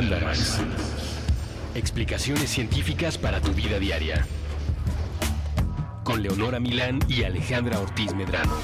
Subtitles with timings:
[0.00, 0.56] Mandarax.
[1.74, 4.26] Explicaciones científicas para tu vida diaria.
[6.04, 8.54] Con Leonora Milán y Alejandra Ortiz Medrano.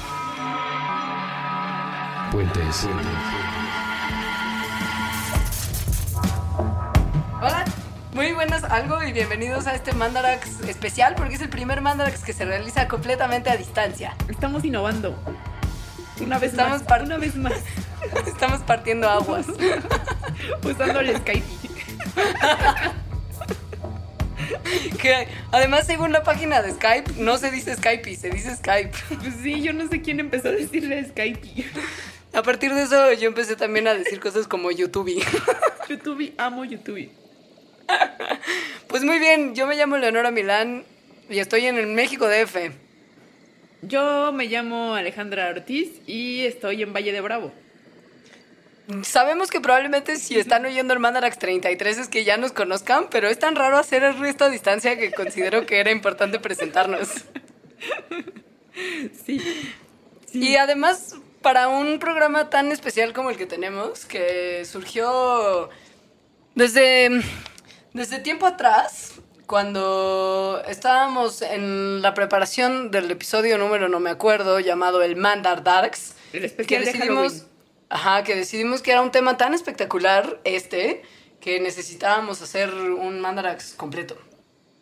[2.31, 2.87] Puentes.
[7.39, 7.65] Hola,
[8.13, 12.33] muy buenas algo y bienvenidos a este Mandarax especial porque es el primer Mandarax que
[12.33, 14.15] se realiza completamente a distancia.
[14.27, 15.15] Estamos innovando.
[16.19, 17.01] Una vez Estamos más.
[17.03, 17.53] Una vez más.
[18.27, 19.47] Estamos partiendo aguas.
[20.63, 21.45] Usando el Skype.
[25.01, 28.91] Que además, según la página de Skype, no se dice Skype, se dice Skype.
[29.07, 31.65] Pues sí, yo no sé quién empezó a decirle Skype.
[32.33, 35.23] A partir de eso, yo empecé también a decir cosas como YouTube.
[35.89, 37.09] YouTube, amo YouTube.
[38.87, 40.83] Pues muy bien, yo me llamo Leonora Milán
[41.29, 42.71] y estoy en el México DF.
[43.81, 47.51] Yo me llamo Alejandra Ortiz y estoy en Valle de Bravo.
[49.03, 53.27] Sabemos que probablemente si están oyendo el Mandarax 33 es que ya nos conozcan, pero
[53.27, 57.09] es tan raro hacer esto a distancia que considero que era importante presentarnos.
[59.25, 59.41] Sí.
[60.33, 65.69] Y además, para un programa tan especial como el que tenemos, que surgió
[66.53, 67.09] desde,
[67.93, 69.13] desde tiempo atrás,
[69.47, 76.13] cuando estábamos en la preparación del episodio número, no me acuerdo, llamado el Mandar Darks,
[76.33, 77.45] El que especial de decidimos.
[77.89, 81.01] Ajá, que decidimos que era un tema tan espectacular este,
[81.41, 84.17] que necesitábamos hacer un Mandarax completo.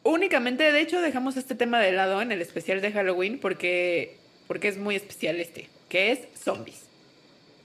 [0.03, 4.67] Únicamente, de hecho, dejamos este tema de lado en el especial de Halloween porque, porque
[4.67, 6.81] es muy especial este, que es zombies.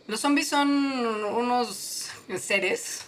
[0.06, 3.02] Los zombies son unos seres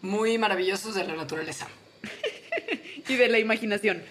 [0.00, 1.68] muy maravillosos de la naturaleza.
[3.08, 4.02] Y de la imaginación.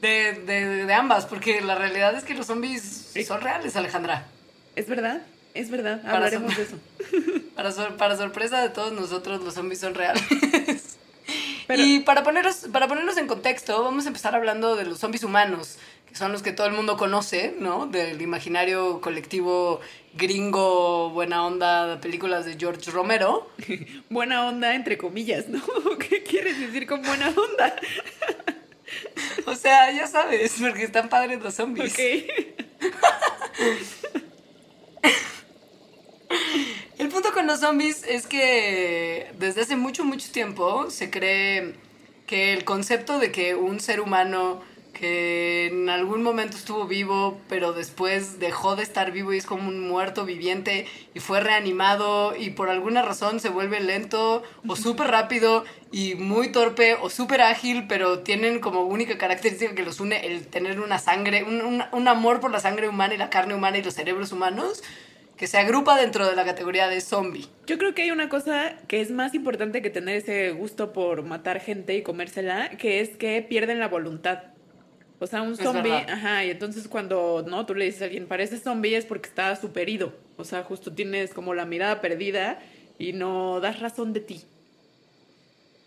[0.00, 4.26] De, de- de ambas, porque la realidad es que los zombies son reales, Alejandra.
[4.74, 5.22] ¿Es verdad?
[5.54, 6.00] Es verdad.
[6.06, 6.76] Hablaremos de eso.
[7.56, 10.22] Para, sor- para sorpresa de todos nosotros, los zombies son reales.
[11.66, 15.24] Pero- Y para ponerlos, para ponerlos en contexto, vamos a empezar hablando de los zombies
[15.24, 15.76] humanos,
[16.08, 17.86] que son los que todo el mundo conoce, ¿no?
[17.86, 19.80] Del imaginario colectivo
[20.14, 23.50] gringo, buena onda, películas de George Romero.
[24.08, 25.60] Buena onda, entre comillas, ¿no?
[25.98, 27.76] ¿Qué quieres decir con buena onda?
[29.46, 31.92] O sea, ya sabes, porque están padres los zombies.
[31.92, 32.00] Ok.
[36.98, 41.74] El punto con los zombies es que desde hace mucho, mucho tiempo se cree
[42.26, 44.60] que el concepto de que un ser humano
[44.92, 49.66] que en algún momento estuvo vivo, pero después dejó de estar vivo y es como
[49.66, 55.06] un muerto viviente y fue reanimado y por alguna razón se vuelve lento o súper
[55.10, 60.26] rápido y muy torpe o súper ágil, pero tienen como única característica que los une
[60.26, 63.54] el tener una sangre, un, un- un amor por la sangre humana y la carne
[63.54, 64.82] humana y los cerebros humanos
[65.40, 67.48] que se agrupa dentro de la categoría de zombie.
[67.66, 71.22] Yo creo que hay una cosa que es más importante que tener ese gusto por
[71.22, 74.42] matar gente y comérsela, que es que pierden la voluntad.
[75.18, 78.58] O sea, un zombie, ajá, y entonces cuando no tú le dices a alguien, parece
[78.58, 80.12] zombie es porque está superido.
[80.36, 82.58] O sea, justo tienes como la mirada perdida
[82.98, 84.44] y no das razón de ti.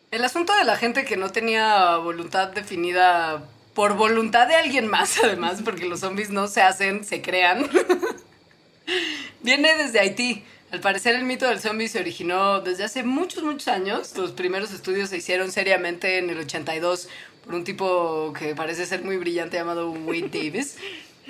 [0.09, 5.16] El asunto de la gente que no tenía voluntad definida por voluntad de alguien más,
[5.24, 7.69] además, porque los zombies no se hacen, se crean,
[9.42, 10.44] viene desde Haití.
[10.72, 14.18] Al parecer el mito del zombie se originó desde hace muchos, muchos años.
[14.18, 17.10] Los primeros estudios se hicieron seriamente en el 82
[17.46, 20.78] por un tipo que parece ser muy brillante llamado Wade Davis,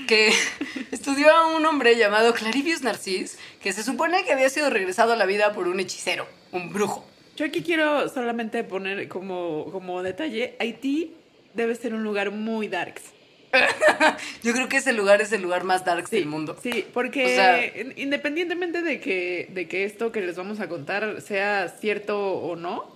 [0.08, 0.32] que
[0.92, 5.16] estudió a un hombre llamado Clarivius Narcis, que se supone que había sido regresado a
[5.16, 7.06] la vida por un hechicero, un brujo.
[7.36, 11.16] Yo aquí quiero solamente poner como, como detalle, Haití
[11.54, 13.13] debe ser un lugar muy darks.
[14.44, 16.58] Yo creo que ese lugar es el lugar más dark Sí, del mundo.
[16.62, 20.68] Sí, porque O sea- in- independientemente de que, de que esto que les vamos a
[20.68, 22.96] contar sea cierto o no,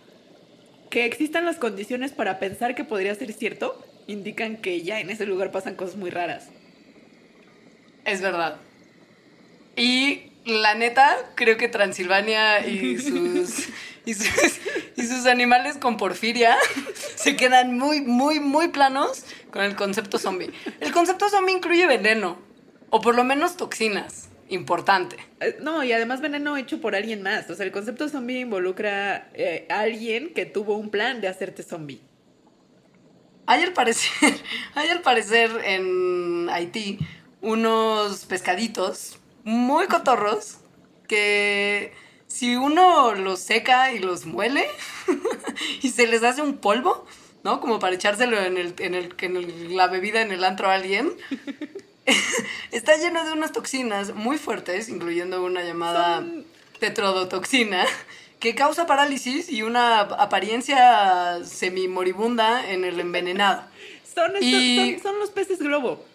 [0.89, 5.25] que existan las condiciones para pensar que podría ser cierto, indican que ya en ese
[5.25, 6.49] lugar pasan cosas muy raras.
[8.05, 8.57] Es verdad.
[9.75, 13.67] Y la neta, creo que Transilvania y sus,
[14.07, 14.59] y sus,
[14.95, 16.55] y sus animales con porfiria
[17.15, 20.49] se quedan muy, muy, muy planos con el concepto zombie.
[20.79, 22.37] El concepto zombie incluye veneno,
[22.89, 24.29] o por lo menos toxinas.
[24.47, 25.17] importante.
[25.41, 27.49] Eh, No, y además veneno hecho por alguien más.
[27.49, 31.61] O sea, el concepto zombie involucra eh, a alguien que tuvo un plan de hacerte
[31.63, 31.99] zombie.
[33.45, 34.33] Hay al parecer,
[34.75, 36.97] hay al parecer en Haití
[37.41, 40.59] unos pescaditos muy cotorros
[41.09, 41.91] que
[42.27, 44.67] si uno los seca y los muele
[45.81, 47.05] y se les hace un polvo,
[47.43, 47.59] ¿no?
[47.61, 50.73] Como para echárselo en, el, en, el, en el- la bebida en el antro a
[50.75, 51.13] alguien.
[52.71, 56.45] Está lleno de unas toxinas muy fuertes, incluyendo una llamada Son-
[56.79, 57.85] tetrodotoxina,
[58.39, 63.63] que causa parálisis y una apariencia semimoribunda en el envenenado.
[64.13, 66.05] Son, estos- Y- son, son los peces globo.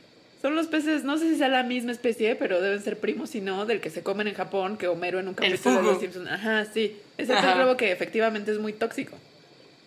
[0.43, 3.41] Son los peces, no sé si sea la misma especie, pero deben ser primos, si
[3.41, 5.83] no, del que se comen en Japón, que Homero en un capítulo de.
[5.83, 6.29] Los Simpsons.
[6.29, 7.01] Ajá, sí.
[7.17, 9.17] Es el pez globo que efectivamente es muy tóxico.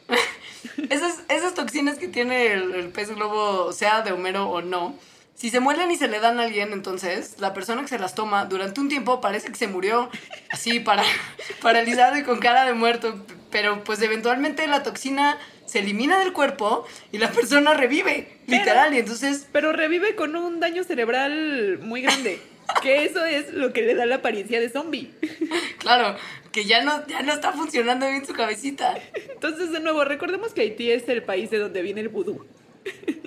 [0.89, 4.95] Esas, esas toxinas que tiene el, el pez globo, sea de Homero o no,
[5.35, 8.15] si se muelen y se le dan a alguien, entonces la persona que se las
[8.15, 10.09] toma durante un tiempo parece que se murió
[10.49, 11.03] así, para,
[11.61, 13.15] paralizado y con cara de muerto.
[13.51, 15.37] Pero pues eventualmente la toxina
[15.75, 18.94] se elimina del cuerpo y la persona revive, Pero- literal.
[18.94, 22.39] Y entonces, Pero revive con un daño cerebral muy grande.
[22.81, 25.12] que eso es lo que le da la apariencia de zombie.
[25.80, 26.16] claro,
[26.54, 28.95] que ya no, ya no está funcionando bien su cabecita.
[29.33, 32.45] Entonces, de nuevo, recordemos que Haití es el país de donde viene el vudú.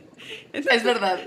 [0.53, 1.21] Es verdad.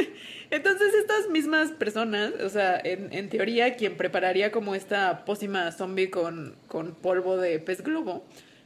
[0.50, 6.10] Entonces, estas mismas personas, o sea, en, en teoría, quien prepararía como esta pócima zombie
[6.10, 8.24] con, con polvo de pez globo,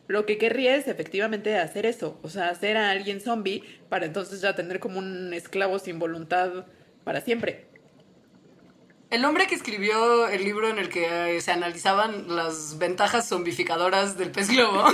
[0.09, 4.41] lo que querría es efectivamente hacer eso, o sea, hacer a alguien zombie para entonces
[4.41, 6.67] ya tener como un esclavo sin voluntad
[7.05, 7.67] para siempre.
[9.11, 14.19] El hombre que escribió el libro en el que eh, se analizaban las ventajas zombificadoras
[14.19, 14.85] del pez globo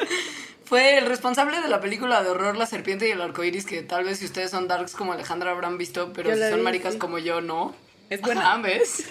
[0.64, 4.04] fue el responsable de la película de horror La serpiente y el arcoíris, que tal
[4.04, 6.98] vez si ustedes son darks como Alejandra habrán visto, pero si son vi, maricas sí.
[6.98, 7.74] como yo, no.
[8.10, 8.52] Es buena.
[8.54, 9.04] Ajá, ¿ves?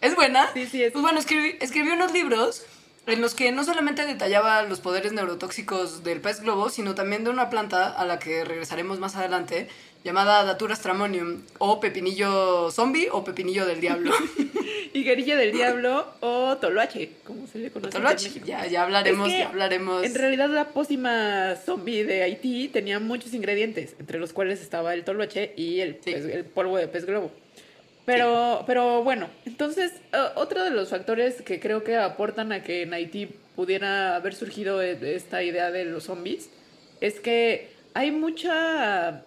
[0.00, 0.50] ¿Es buena?
[0.54, 0.92] Sí, sí, es.
[0.92, 2.64] Pues bueno, escribí- escribió unos libros
[3.06, 7.30] en los que no solamente detallaba los poderes neurotóxicos del pez globo, sino también de
[7.30, 9.68] una planta a la que regresaremos más adelante,
[10.04, 14.12] llamada Datura stramonium, o pepinillo zombie o pepinillo del diablo.
[14.94, 19.32] Higuerilla del diablo o toloache, como se le conoce en Toloache, ya, ya hablaremos, Es
[19.34, 20.04] que, ya hablaremos.
[20.04, 25.04] En realidad la pócima zombie de Haití tenía muchos ingredientes, entre los cuales estaba el
[25.04, 26.10] toloache y el, Sí.
[26.12, 27.32] pez- el polvo de pez globo.
[28.04, 32.82] Pero, pero bueno, entonces eh, otro de los factores que creo que aportan a que
[32.82, 36.50] en Haití pudiera haber surgido e- esta idea de los zombies
[37.00, 39.22] es que hay mucha...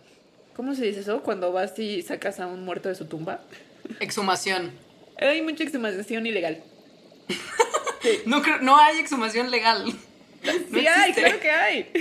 [0.55, 1.21] ¿Cómo se dice eso?
[1.21, 3.41] Cuando vas y sacas a un muerto de su tumba.
[3.99, 4.71] Exhumación.
[5.17, 6.61] Hay mucha exhumación ilegal.
[8.27, 9.83] No, creo- no hay exhumación legal.
[10.45, 11.91] No sí hay, claro que hay.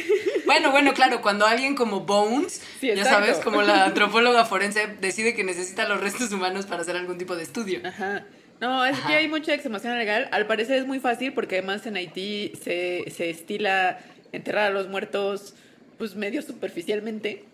[0.44, 5.34] Bueno, bueno, claro, cuando alguien como Bones, Sí, ya sabes, como la antropóloga forense, decide
[5.34, 7.80] que necesita los restos humanos para hacer algún tipo de estudio.
[7.84, 8.24] Ajá.
[8.60, 9.08] No, es Ajá.
[9.08, 10.28] que hay mucha exhumación legal.
[10.32, 13.98] Al parecer es muy fácil porque además en Haití se, se estila
[14.32, 15.54] enterrar a los muertos
[15.98, 17.44] pues medio superficialmente.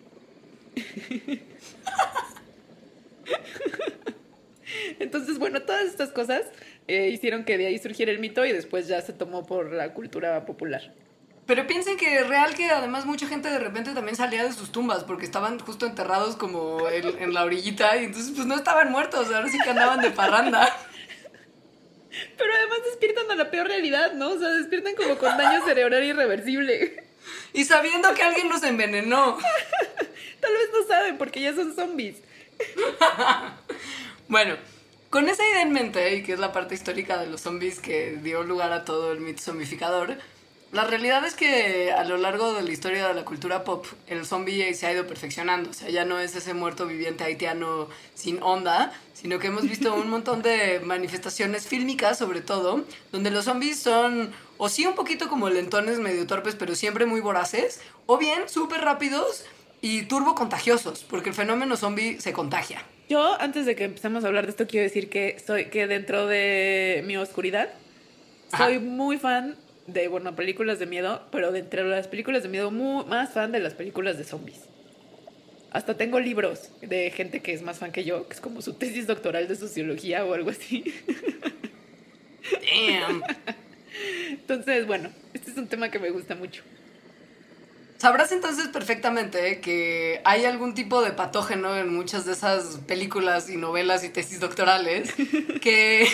[4.99, 6.43] Entonces, bueno, todas estas cosas
[6.87, 9.93] eh, hicieron que de ahí surgiera el mito y después ya se tomó por la
[9.93, 10.93] cultura popular.
[11.45, 14.71] Pero piensen que es real que además mucha gente de repente también salía de sus
[14.71, 18.91] tumbas porque estaban justo enterrados como en, en la orillita y entonces pues no estaban
[18.91, 20.69] muertos, ahora sí que andaban de parranda.
[22.37, 24.31] Pero además despiertan a la peor realidad, ¿no?
[24.31, 27.03] O sea, despiertan como con daño cerebral irreversible.
[27.53, 29.37] Y sabiendo que alguien los envenenó.
[30.41, 32.17] Tal vez no saben porque ya son zombies.
[34.31, 34.55] Bueno,
[35.09, 38.17] con esa idea en mente, y que es la parte histórica de los zombies que
[38.23, 40.17] dio lugar a todo el mito zombificador,
[40.71, 44.25] la realidad es que a lo largo de la historia de la cultura pop, el
[44.25, 45.71] zombie se ha ido perfeccionando.
[45.71, 49.93] O sea, ya no es ese muerto viviente haitiano sin onda, sino que hemos visto
[49.93, 55.27] un montón de manifestaciones fílmicas, sobre todo, donde los zombies son o sí un poquito
[55.27, 59.43] como lentones medio torpes, pero siempre muy voraces, o bien súper rápidos
[59.81, 62.85] y turbo contagiosos, porque el fenómeno zombie se contagia.
[63.11, 66.27] Yo, antes de que empecemos a hablar de esto, quiero decir que soy que dentro
[66.27, 67.67] de mi oscuridad
[68.53, 68.67] Ajá.
[68.67, 72.71] soy muy fan de, bueno, películas de miedo, pero de entre las películas de miedo,
[72.71, 74.61] mu- más fan de las películas de zombies.
[75.71, 78.75] Hasta tengo libros de gente que es más fan que yo, que es como su
[78.75, 80.85] tesis doctoral de sociología o algo así.
[82.87, 83.23] Damn.
[84.29, 86.63] Entonces, bueno, este es un tema que me gusta mucho.
[88.01, 93.57] Sabrás entonces perfectamente que hay algún tipo de patógeno en muchas de esas películas y
[93.57, 95.13] novelas y tesis doctorales
[95.61, 96.07] que,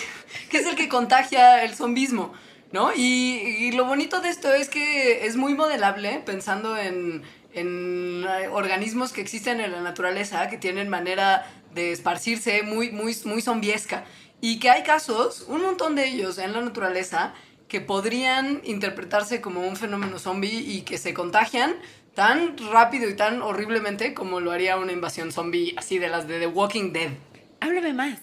[0.49, 2.33] que es el que contagia el zombismo,
[2.73, 2.91] ¿no?
[2.93, 8.49] Y, y lo bonito de esto es que es muy modelable pensando en, en eh,
[8.51, 14.03] organismos que existen en la naturaleza que tienen manera de esparcirse muy, muy, muy zombiesca.
[14.41, 17.33] y que hay casos, un montón de ellos en la naturaleza,
[17.67, 21.75] que podrían interpretarse como un fenómeno zombie y que se contagian
[22.13, 26.39] tan rápido y tan horriblemente como lo haría una invasión zombie así de las de
[26.39, 27.11] The Walking Dead.
[27.59, 28.19] Háblame más.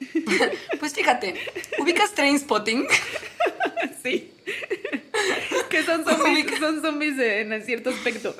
[0.78, 1.34] Pues fíjate,
[1.78, 2.86] ubicas Train Spotting.
[4.02, 4.32] Sí.
[5.68, 8.34] que son zombies, son zombies en cierto aspecto.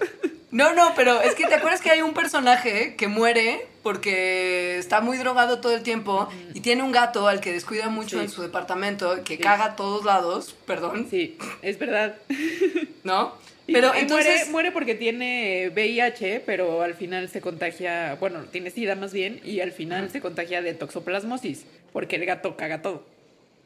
[0.51, 5.01] No, no, pero es que te acuerdas que hay un personaje que muere porque está
[5.01, 8.25] muy drogado todo el tiempo y tiene un gato al que descuida mucho Sí.
[8.25, 12.17] en su departamento, que caga a todos lados, perdón, Sí, es verdad.
[13.05, 13.35] ¿no?
[13.67, 14.37] Pero y entonces...
[14.37, 19.39] muere, muere porque tiene VIH, pero al final se contagia, bueno, tiene SIDA más bien,
[19.45, 23.05] y al final se contagia de toxoplasmosis, porque el gato caga todo.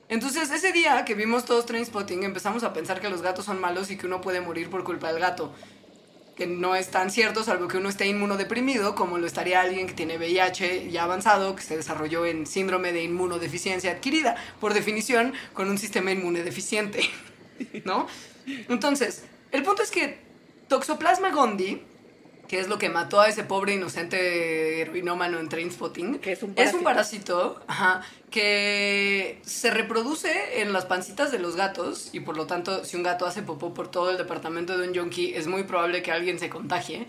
[0.09, 3.93] Entonces, ese día que vimos todos Trainspotting, empezamos a pensar que los gatos son malos
[3.93, 5.55] y que uno puede morir por culpa del gato.
[6.41, 9.93] Que no es tan cierto, salvo que uno esté inmunodeprimido, como lo estaría alguien que
[9.93, 15.69] tiene VIH ya avanzado, que se desarrolló en síndrome de inmunodeficiencia adquirida, por definición, con
[15.69, 17.03] un sistema inmune deficiente.
[17.85, 18.07] ¿No?
[18.71, 20.19] Entonces, el punto es que
[20.69, 21.83] Toxoplasma gondii,
[22.51, 26.53] que es lo que mató a ese pobre inocente heroinómano en Trainspotting, Que es un
[26.57, 27.55] es un parásito.
[27.55, 32.85] parásito ajá, que se reproduce en las pancitas de los gatos y por lo tanto
[32.85, 36.03] si un gato hace popó por todo el departamento de un yonki es muy probable
[36.03, 37.07] que alguien se contagie,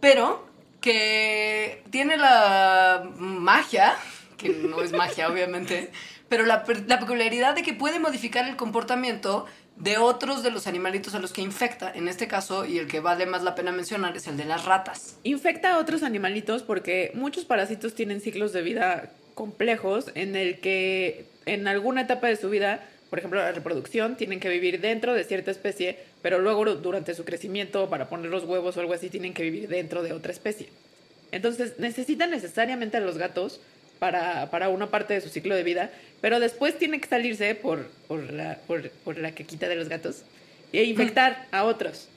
[0.00, 0.46] pero
[0.82, 3.96] que tiene la magia,
[4.36, 5.90] que no es magia obviamente,
[6.28, 9.46] pero la, per- la peculiaridad de que puede modificar el comportamiento
[9.78, 11.92] de otros de los animalitos a los que infecta.
[11.94, 14.64] En este caso, y el que vale más la pena mencionar, es el de las
[14.64, 15.16] ratas.
[15.22, 21.26] Infecta a otros animalitos porque muchos parásitos tienen ciclos de vida complejos en el que
[21.46, 25.22] en alguna etapa de su vida, por ejemplo la reproducción, tienen que vivir dentro de
[25.24, 29.32] cierta especie, pero luego durante su crecimiento, para poner los huevos o algo así, tienen
[29.32, 30.68] que vivir dentro de otra especie.
[31.30, 33.60] Entonces necesitan necesariamente a los gatos
[33.98, 35.90] para, para una parte de su ciclo de vida,
[36.20, 40.22] pero después tiene que salirse por, por, la, por, por la quequita de los gatos
[40.72, 42.08] e infectar a otros.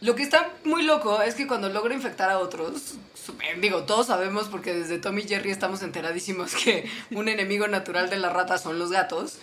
[0.00, 2.94] Lo que está muy loco es que cuando logra infectar a otros,
[3.28, 8.08] eh, digo, todos sabemos porque desde Tommy y Jerry estamos enteradísimos que un enemigo natural
[8.08, 9.38] de las ratas son los gatos.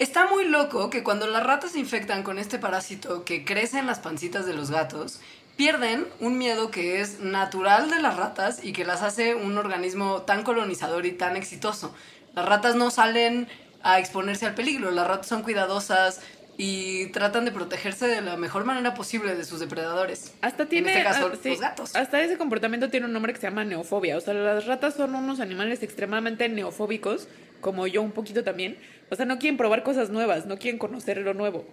[0.00, 3.86] Está muy loco que cuando las ratas se infectan con este parásito que crece en
[3.86, 5.20] las pancitas de los gatos,
[5.56, 10.22] pierden un miedo que es natural de las ratas y que las hace un organismo
[10.22, 11.94] tan colonizador y tan exitoso.
[12.34, 13.48] Las ratas no salen
[13.82, 16.20] a exponerse al peligro, las ratas son cuidadosas
[16.56, 20.34] y tratan de protegerse de la mejor manera posible de sus depredadores.
[20.42, 20.92] Hasta tiene.
[20.92, 21.96] En este caso, sí, los gatos.
[21.96, 24.16] Hasta ese comportamiento tiene un nombre que se llama neofobia.
[24.16, 27.28] O sea, las ratas son unos animales extremadamente neofóbicos,
[27.60, 28.78] como yo un poquito también.
[29.10, 31.66] O sea, no quieren probar cosas nuevas, no quieren conocer lo nuevo.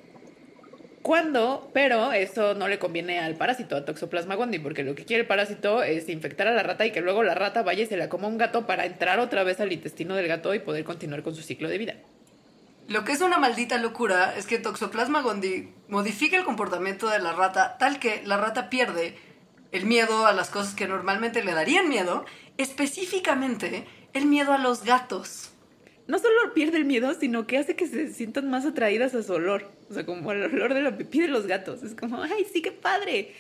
[1.01, 5.22] Cuando, pero eso no le conviene al parásito, a Toxoplasma gondii, porque lo que quiere
[5.22, 7.96] el parásito es infectar a la rata y que luego la rata vaya y se
[7.96, 11.24] la coma un gato para entrar otra vez al intestino del gato y poder continuar
[11.24, 11.96] con su ciclo de vida.
[12.89, 17.34] Lo que es una maldita locura es que Toxoplasma gondii modifica el comportamiento de la
[17.34, 19.15] rata tal que la rata pierde
[19.72, 22.25] el miedo a las cosas que normalmente le darían miedo,
[22.58, 25.49] específicamente el miedo a los gatos.
[26.09, 29.31] No solo pierde el miedo, sino que hace que se sientan más atraídas a su
[29.31, 29.69] olor.
[29.91, 31.83] O sea, como al olor de la pipí de los gatos.
[31.83, 33.35] Es como, ¡ay, sí, qué padre!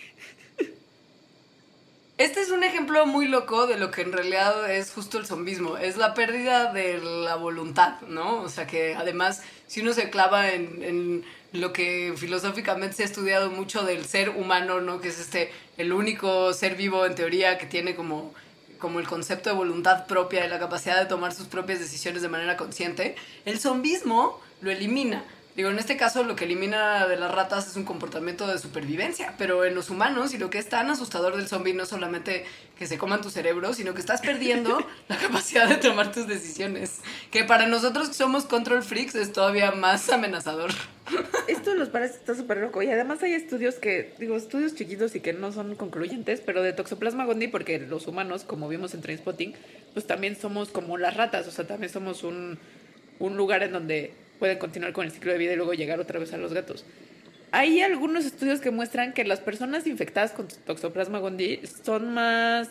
[2.19, 5.77] Este es un ejemplo muy loco de lo que en realidad es justo el zombismo.
[5.77, 8.41] Es la pérdida de la voluntad, ¿no?
[8.41, 11.23] O sea que además, si uno se clava en, en
[11.53, 15.01] lo que filosóficamente se ha estudiado mucho del ser humano, ¿no?
[15.01, 18.33] Que es este, el único ser vivo en teoría que tiene como,
[18.79, 22.29] como el concepto de voluntad propia y la capacidad de tomar sus propias decisiones de
[22.29, 25.23] manera consciente, el zombismo lo elimina.
[25.55, 29.35] Digo, en este caso lo que elimina de las ratas es un comportamiento de supervivencia,
[29.37, 32.45] pero en los humanos y lo que es tan asustador del zombie no solamente
[32.77, 36.99] que se coman tu cerebro, sino que estás perdiendo la capacidad de tomar tus decisiones,
[37.29, 40.71] que para nosotros que somos control freaks es todavía más amenazador.
[41.47, 42.81] Esto de los parásitos está súper loco.
[42.81, 46.73] Y además hay estudios que, digo, estudios chiquitos y que no son concluyentes, pero de
[46.73, 49.53] Toxoplasma gondii, porque los humanos, como vimos en Trainspotting,
[49.93, 51.47] pues también somos como las ratas.
[51.47, 52.57] O sea, también somos un,
[53.19, 56.19] un lugar en donde pueden continuar con el ciclo de vida y luego llegar otra
[56.19, 56.85] vez a los gatos.
[57.51, 62.69] Hay algunos estudios que muestran que las personas infectadas con Toxoplasma gondii son más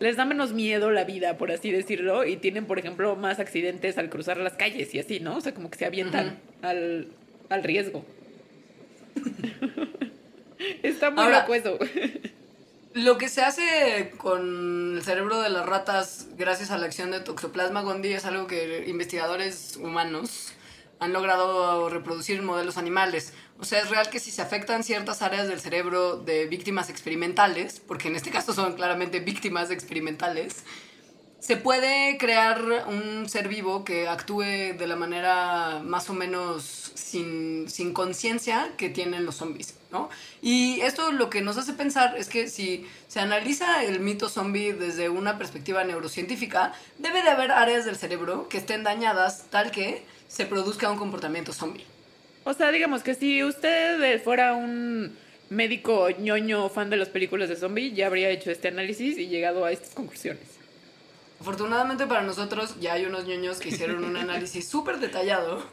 [0.00, 3.98] les da menos miedo la vida, por así decirlo, y tienen, por ejemplo, más accidentes
[3.98, 5.36] al cruzar las calles y así, ¿no?
[5.36, 7.08] O sea, como que se avientan al,
[7.50, 8.04] al riesgo.
[10.82, 11.78] Está muy Ahora- loco eso.
[12.92, 17.20] Lo que se hace con el cerebro de las ratas gracias a la acción de
[17.20, 20.54] Toxoplasma gondii es algo que investigadores humanos
[20.98, 23.32] han logrado reproducir en modelos animales.
[23.60, 27.80] O sea, es real que si se afectan ciertas áreas del cerebro de víctimas experimentales,
[27.80, 30.64] porque en este caso son claramente víctimas experimentales,
[31.40, 37.68] se puede crear un ser vivo que actúe de la manera más o menos sin,
[37.68, 40.10] sin conciencia que tienen los zombies, ¿no?
[40.42, 44.74] Y esto lo que nos hace pensar es que si se analiza el mito zombie
[44.74, 50.02] desde una perspectiva neurocientífica, debe de haber áreas del cerebro que estén dañadas tal que
[50.28, 51.84] se produzca un comportamiento zombie.
[52.44, 55.16] O sea, digamos que si usted fuera un
[55.48, 59.64] médico ñoño fan de las películas de zombie, ya habría hecho este análisis y llegado
[59.64, 60.59] a estas conclusiones.
[61.40, 65.64] Afortunadamente para nosotros ya hay unos ñoños que hicieron un análisis súper detallado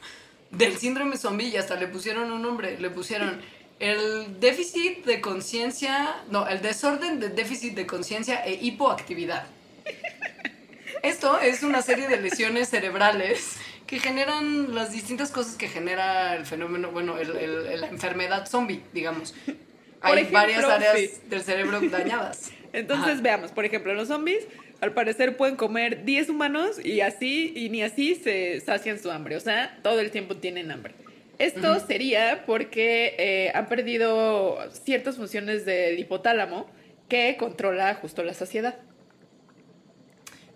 [0.52, 3.42] del síndrome zombie y hasta le pusieron un nombre, le pusieron
[3.80, 9.46] el déficit de conciencia, no, el desorden de déficit de conciencia e hipoactividad.
[11.04, 16.46] Esto es una serie de lesiones cerebrales que generan las distintas cosas que genera el
[16.46, 19.36] fenómeno, bueno, el, la enfermedad zombie, digamos.
[20.02, 22.52] Hay varias áreas del cerebro dañadas.
[22.74, 24.46] Entonces, veamos, por ejemplo, los zombies
[24.82, 29.36] al parecer pueden comer 10 humanos y así, y ni así se sacian su hambre.
[29.36, 30.94] O sea, todo el tiempo tienen hambre.
[31.40, 36.68] Esto sería porque eh, han perdido ciertas funciones del hipotálamo
[37.10, 38.80] que controla justo la saciedad.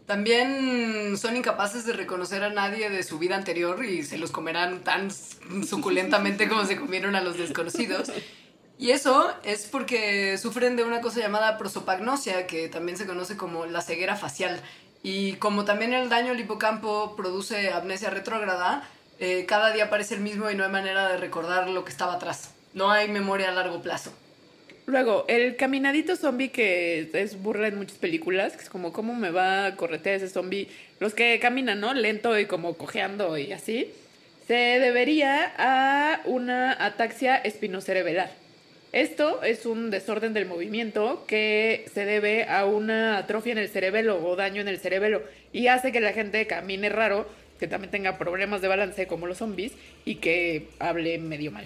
[0.07, 4.83] También son incapaces de reconocer a nadie de su vida anterior y se los comerán
[4.83, 8.11] tan suculentamente como se comieron a los desconocidos.
[8.81, 13.67] Y eso es porque sufren de una cosa llamada prosopagnosia, que también se conoce como
[13.67, 14.59] la ceguera facial.
[15.03, 20.21] Y como también el daño al hipocampo produce amnesia retrógrada, eh, cada día parece el
[20.21, 22.55] mismo y no hay manera de recordar lo que estaba atrás.
[22.73, 24.11] No hay memoria a largo plazo.
[24.87, 29.29] Luego, el caminadito zombie que es burla en muchas películas, que es como cómo me
[29.29, 30.69] va a corretear ese zombie.
[30.99, 31.93] Los que caminan, ¿no?
[31.93, 33.91] Lento y como cojeando y así.
[34.47, 38.41] Se debería a una ataxia espinocerebelar.
[38.91, 44.21] Esto es un desorden del movimiento que se debe a una atrofia en el cerebelo
[44.21, 47.25] o daño en el cerebelo y hace que la gente camine raro,
[47.57, 49.71] que también tenga problemas de balance como los zombies
[50.03, 51.65] y que hable medio mal.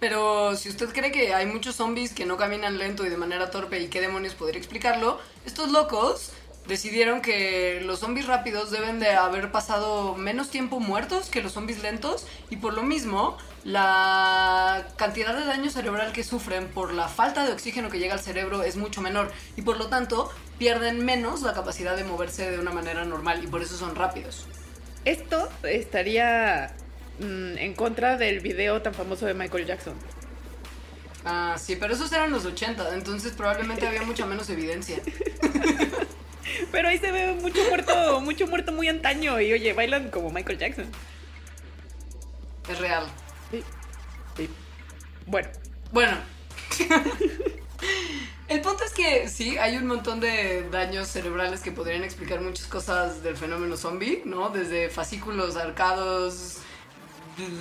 [0.00, 3.50] Pero si usted cree que hay muchos zombies que no caminan lento y de manera
[3.50, 6.32] torpe y qué demonios podría explicarlo, estos locos
[6.68, 11.82] decidieron que los zombies rápidos deben de haber pasado menos tiempo muertos que los zombies
[11.82, 17.44] lentos y por lo mismo la cantidad de daño cerebral que sufren por la falta
[17.44, 21.42] de oxígeno que llega al cerebro es mucho menor y por lo tanto pierden menos
[21.42, 24.46] la capacidad de moverse de una manera normal y por eso son rápidos.
[25.04, 26.74] Esto estaría
[27.20, 29.94] mm, en contra del video tan famoso de Michael Jackson.
[31.24, 34.98] Ah, sí, pero esos eran los 80, entonces probablemente había mucha menos evidencia.
[36.72, 40.58] Pero ahí se ve mucho muerto, mucho muerto muy antaño y oye, bailan como Michael
[40.58, 40.86] Jackson.
[42.68, 43.06] Es real.
[43.50, 43.64] Sí.
[44.36, 44.50] Sí.
[45.26, 45.48] Bueno.
[45.92, 46.16] Bueno.
[48.48, 52.66] El punto es que sí, hay un montón de daños cerebrales que podrían explicar muchas
[52.66, 54.50] cosas del fenómeno zombie, ¿no?
[54.50, 56.58] Desde fascículos arcados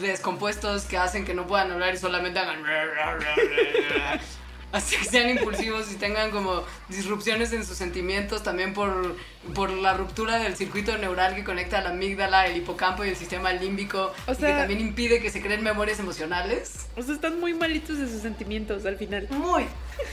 [0.02, 2.64] descompuestos que hacen que no puedan hablar y solamente hagan
[4.76, 9.16] así que sean impulsivos y tengan como disrupciones en sus sentimientos también por,
[9.54, 13.54] por la ruptura del circuito neural que conecta la amígdala, el hipocampo y el sistema
[13.54, 16.88] límbico y que también impide que se creen memorias emocionales.
[16.98, 19.28] O sea, están muy malitos de sus sentimientos al final.
[19.32, 19.66] Muy.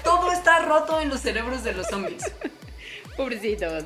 [0.04, 2.22] Todo está roto en los cerebros de los zombies.
[3.16, 3.84] Pobrecitos.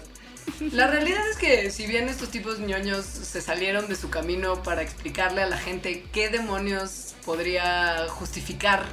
[0.73, 4.83] La realidad es que si bien estos tipos ñoños se salieron de su camino para
[4.83, 8.87] explicarle a la gente qué demonios podría justificar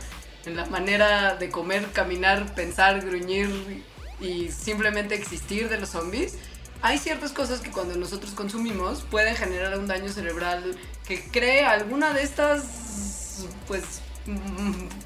[0.45, 3.83] en la manera de comer, caminar, pensar, gruñir
[4.19, 6.37] y simplemente existir de los zombies,
[6.81, 10.75] hay ciertas cosas que cuando nosotros consumimos pueden generar un daño cerebral
[11.07, 14.01] que cree alguna de estas, pues,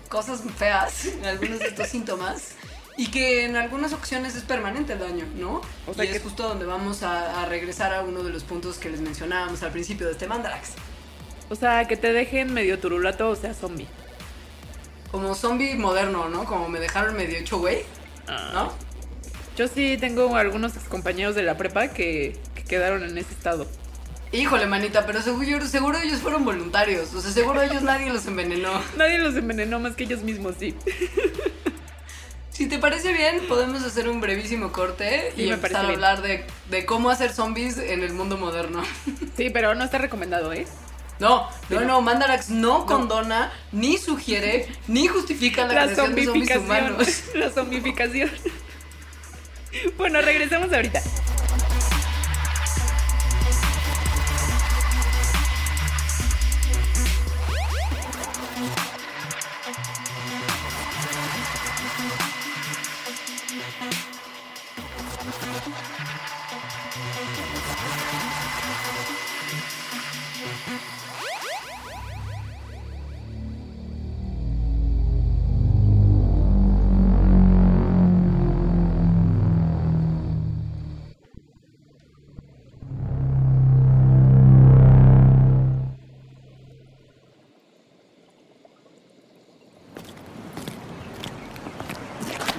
[0.10, 2.54] cosas feas, algunos de estos síntomas.
[3.00, 5.62] Y que en algunas ocasiones es permanente el daño, ¿no?
[5.86, 8.44] O sea y que es justo donde vamos a, a, regresar a uno de los
[8.44, 10.72] puntos que les mencionábamos al principio de este Mandarax.
[11.48, 13.88] O sea, que te dejen medio turulato o sea zombie
[15.12, 16.46] como zombie moderno, ¿no?
[16.46, 17.84] Como me dejaron medio hecho güey,
[18.54, 18.72] ¿no?
[19.56, 23.66] Yo sí tengo algunos compañeros de la prepa que, quedaron en ese estado.
[24.34, 27.14] Híjole, manita, pero seguro, seguro ellos fueron voluntarios.
[27.14, 28.82] O sea, seguro ellos nadie los envenenó.
[28.98, 30.76] Nadie los envenenó más que ellos mismos, sí.
[32.52, 36.86] Si te parece bien, podemos hacer un brevísimo corte y empezar a hablar de, de,
[36.88, 38.82] cómo hacer zombies en el mundo moderno.
[39.38, 40.66] Sí, pero no está recomendado, ¿eh?
[41.20, 47.08] No, no, no, Mandarax no, condona, ni sugiere, ni justifica la, creación de zombies humanos.
[47.34, 48.30] La zombificación.
[49.98, 51.02] Bueno, regresamos ahorita.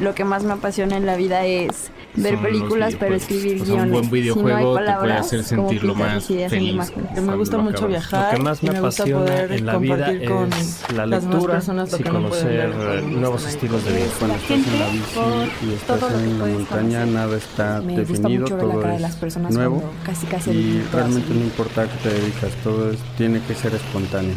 [0.08, 3.66] Lo que más me apasiona en la vida es ver Son películas, pero escribir O
[3.66, 3.92] sea, un guiones.
[3.92, 6.92] buen si no hay videojuego te puede palabras, hacer sentirlo más en feliz.
[7.22, 7.90] Me gusta lo mucho acabas.
[7.90, 8.32] viajar.
[8.32, 12.10] Lo que más me me apasiona poder en la vida es la lectura y no
[12.10, 14.06] conocer cuando eh, no nuevos estilos de vida.
[14.18, 17.06] Cuando estás en la bici y estás en puedes montaña, conocer.
[17.08, 21.34] nada está Me definido, la todo de es las personas nuevo casi casi y realmente
[21.34, 24.36] no importa a qué te dedicas, todo es, tiene que ser espontáneo.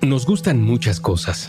[0.00, 1.48] Nos gustan muchas cosas.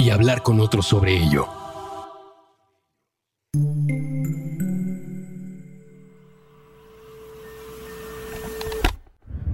[0.00, 1.46] y hablar con otros sobre ello.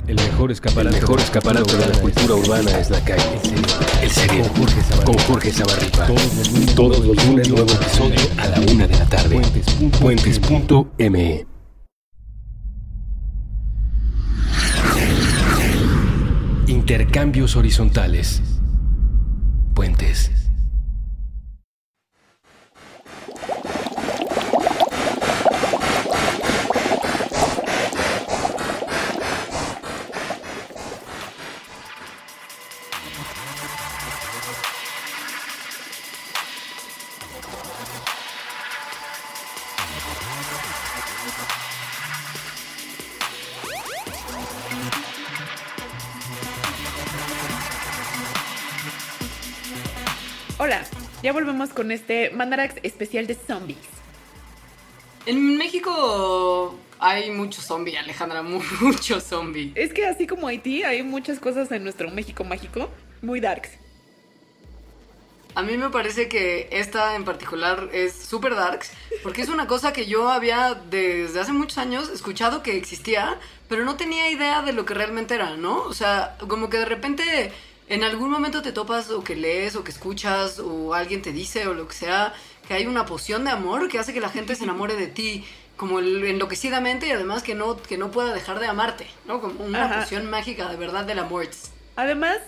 [0.07, 3.41] El mejor escaparate, El mejor escaparate de la cultura urbana es la calle.
[4.01, 4.53] El cerebro.
[5.05, 6.07] Con Jorge Zabarripa.
[6.77, 9.43] Todos los lunes nuevo episodio a la una de la tarde.
[10.01, 11.47] Puentes.me.
[16.69, 18.43] Intercambios horizontales.
[19.75, 20.36] Puentes.
[51.71, 53.79] Con este Mandarax especial de zombies.
[55.27, 58.43] En México hay mucho zombie, Alejandra,
[58.81, 59.73] mucho zombie.
[59.75, 62.89] Es que así como Haití, hay muchas cosas en nuestro México mágico
[63.23, 63.71] muy darks.
[65.57, 68.91] A mí me parece que esta en particular es super darks,
[69.23, 73.87] porque es una cosa que yo había desde hace muchos años escuchado que existía, pero
[73.87, 75.79] no tenía idea de lo que realmente era, ¿no?
[75.79, 77.53] O sea, como que de repente
[77.89, 81.67] en algún momento te topas o que lees o que escuchas o alguien te dice
[81.67, 82.35] o lo que sea,
[82.67, 85.45] que hay una poción de amor que hace que la gente se enamore de ti
[85.77, 89.41] como enloquecidamente y además que no, que no pueda dejar de amarte, ¿no?
[89.41, 90.01] Como una Ajá.
[90.01, 91.47] poción mágica de verdad del amor.
[91.97, 92.39] Además,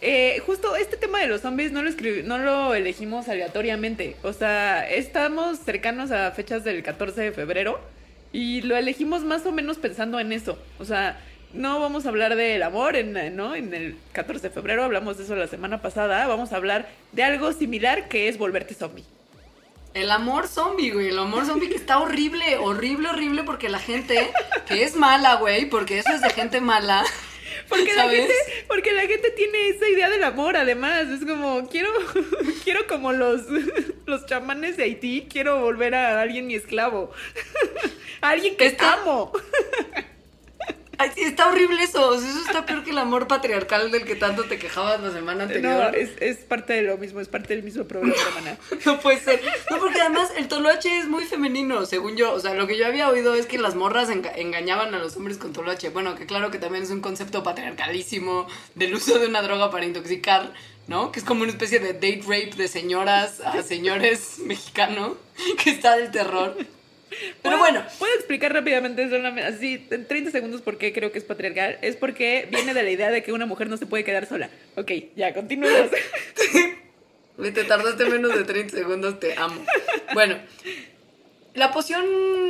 [0.00, 1.90] eh, justo este tema de los zombies no lo,
[2.24, 4.16] no lo elegimos aleatoriamente.
[4.22, 7.78] O sea, estamos cercanos a fechas del 14 de febrero
[8.32, 10.58] y lo elegimos más o menos pensando en eso.
[10.78, 11.20] O sea,
[11.52, 13.54] no vamos a hablar del amor en, ¿no?
[13.54, 16.26] en el 14 de febrero, hablamos de eso la semana pasada.
[16.26, 19.04] Vamos a hablar de algo similar que es volverte zombie.
[19.94, 21.08] El amor zombie, güey.
[21.08, 24.30] El amor zombie que está horrible, horrible, horrible porque la gente
[24.66, 27.04] que es mala, güey, porque eso es de gente mala.
[27.68, 28.32] Porque la, gente,
[28.66, 31.08] porque la gente tiene esa idea del amor, además.
[31.08, 31.90] Es como, quiero,
[32.64, 33.42] quiero como los,
[34.06, 37.10] los chamanes de Haití, quiero volver a alguien mi esclavo.
[38.20, 39.32] A alguien que Está- amo.
[41.00, 42.12] Ay, está horrible eso.
[42.14, 45.50] Eso está peor que el amor patriarcal del que tanto te quejabas la semana No,
[45.54, 45.94] anterior.
[45.96, 48.58] es, es parte de lo mismo, es parte del mismo problema, hermana.
[48.84, 49.40] No puede ser.
[49.70, 52.32] No, porque además el toloache es muy femenino, según yo.
[52.32, 55.16] O sea, lo que yo había oído es que las morras enga- engañaban a los
[55.16, 55.90] hombres con toloache.
[55.90, 59.84] Bueno, que claro que también es un concepto patriarcalísimo del uso de una droga para
[59.86, 60.52] intoxicar,
[60.88, 61.12] ¿no?
[61.12, 65.12] Que es como una especie de date rape de señoras a señores mexicanos,
[65.62, 66.56] que está del terror.
[67.10, 69.02] Pero ¿Puedo- bueno, Puedo explicar rápidamente,
[69.44, 71.78] así, en 30 segundos, por qué creo que es patriarcal.
[71.82, 74.50] Es porque viene de la idea de que una mujer no se puede quedar sola.
[74.76, 75.90] Ok, ya, continuemos.
[77.36, 79.64] Güey, Te tardaste menos de 30 segundos, te amo.
[80.12, 80.38] Bueno,
[81.54, 82.04] la poción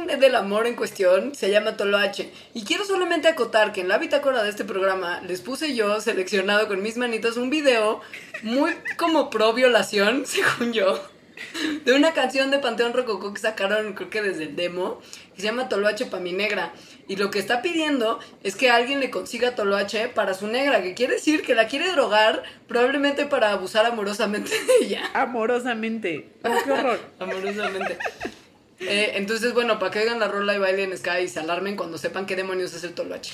[0.06, 2.30] del amor en cuestión se llama Toloache.
[2.54, 6.68] Y quiero solamente acotar que en la bitácora de este programa les puse yo, seleccionado
[6.68, 8.00] con mis manitos, un video
[8.42, 11.02] muy como pro violación, según yo,
[11.84, 15.00] de una canción de Panteón Rococó que sacaron, creo que desde el demo,
[15.34, 16.72] que se llama Toloache pa' mi negra.
[17.06, 20.94] Y lo que está pidiendo es que alguien le consiga Toloache para su negra, que
[20.94, 25.10] quiere decir que la quiere drogar, probablemente para abusar amorosamente de ella.
[25.14, 26.30] Amorosamente.
[26.44, 27.00] Oh, qué horror.
[27.18, 27.98] Amorosamente.
[28.80, 31.98] Eh, entonces, bueno, para que oigan la rola y bailen Sky y se alarmen cuando
[31.98, 33.32] sepan qué demonios es el Toloache.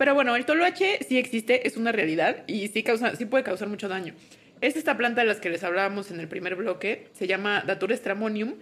[0.00, 3.68] Pero bueno, el toloache sí existe, es una realidad y sí, causa, sí puede causar
[3.68, 4.14] mucho daño.
[4.60, 7.96] Es esta planta de las que les hablábamos en el primer bloque, se llama Datura
[7.96, 8.56] stramonium.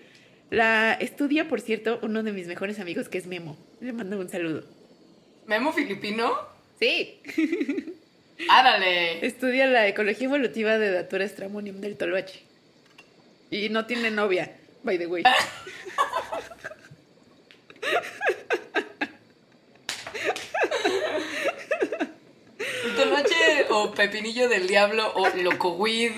[0.50, 3.58] La estudia, por cierto, uno de mis mejores amigos que es Memo.
[3.80, 4.64] Le mando un saludo.
[5.46, 6.32] ¿Memo filipino?
[6.78, 7.20] Sí.
[8.48, 9.26] ¡Árale!
[9.26, 12.42] Estudia la ecología evolutiva de Datura stramonium del toloache.
[13.50, 14.52] Y no tiene novia,
[14.84, 15.24] by the way.
[22.96, 26.12] Toloache o pepinillo del diablo o locoweed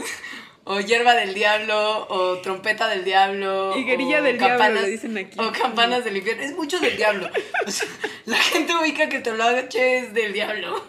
[0.64, 5.38] o hierba del diablo o trompeta del diablo Higuerilla del diablo, le dicen aquí.
[5.40, 7.28] o campanas del infierno es mucho del diablo
[7.66, 7.88] O sea,
[8.26, 10.84] la gente ubica que Toloache es del diablo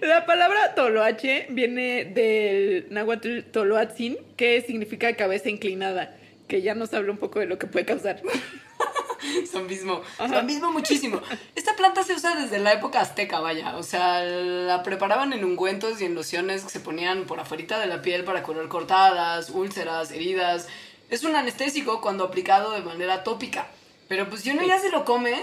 [0.00, 6.16] La palabra toloache viene del náhuatl toloatzin, que significa cabeza inclinada,
[6.48, 8.20] que ya nos habla un poco de lo que puede causar.
[9.50, 10.02] Zombismo.
[10.16, 11.20] Zombismo muchísimo.
[11.54, 13.76] Esta planta se usa desde la época azteca, vaya.
[13.76, 17.86] O sea, la preparaban en ungüentos y en lociones que se ponían por afuera de
[17.86, 20.68] la piel para curar cortadas, úlceras, heridas.
[21.08, 23.68] Es un anestésico cuando aplicado de manera tópica.
[24.08, 25.34] Pero pues si uno ya se lo come,